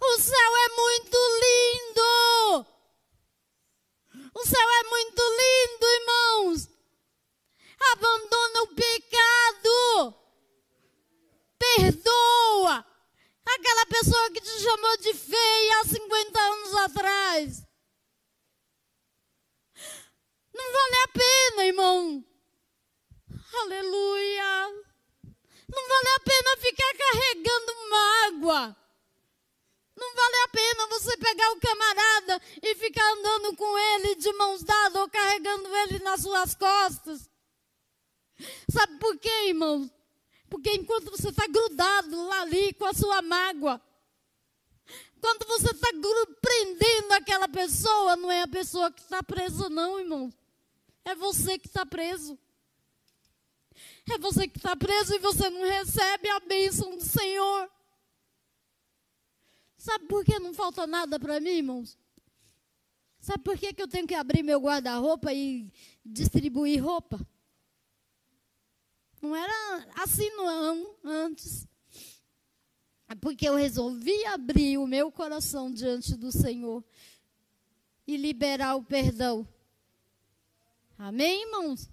[0.00, 2.75] O céu é muito lindo.
[4.38, 6.68] O céu é muito lindo, irmãos.
[7.92, 10.14] Abandona o pecado.
[11.58, 12.86] Perdoa
[13.46, 17.66] aquela pessoa que te chamou de feia há 50 anos atrás.
[20.52, 22.24] Não vale a pena, irmão.
[23.62, 24.84] Aleluia.
[25.66, 28.76] Não vale a pena ficar carregando mágoa.
[29.96, 34.62] Não vale a pena você pegar o camarada e ficar andando com ele de mãos
[34.62, 37.30] dadas ou carregando ele nas suas costas.
[38.70, 39.90] Sabe por quê, irmão?
[40.50, 43.80] Porque enquanto você está grudado lá ali com a sua mágoa,
[45.20, 45.88] quando você está
[46.40, 50.32] prendendo aquela pessoa, não é a pessoa que está presa, não, irmão.
[51.04, 52.38] É você que está preso.
[54.12, 57.70] É você que está preso e você não recebe a bênção do Senhor.
[59.86, 61.96] Sabe por que não falta nada para mim, irmãos?
[63.20, 65.72] Sabe por que, que eu tenho que abrir meu guarda-roupa e
[66.04, 67.24] distribuir roupa?
[69.22, 71.68] Não era assim não antes.
[73.06, 76.84] É porque eu resolvi abrir o meu coração diante do Senhor
[78.08, 79.46] e liberar o perdão.
[80.98, 81.88] Amém, irmãos?